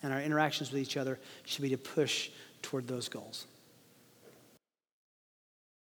And 0.04 0.14
our 0.14 0.22
interactions 0.22 0.72
with 0.72 0.82
each 0.82 0.98
other 0.98 1.20
should 1.46 1.62
be 1.62 1.70
to 1.70 1.78
push 1.78 2.30
toward 2.62 2.88
those 2.88 3.10
goals. 3.10 3.46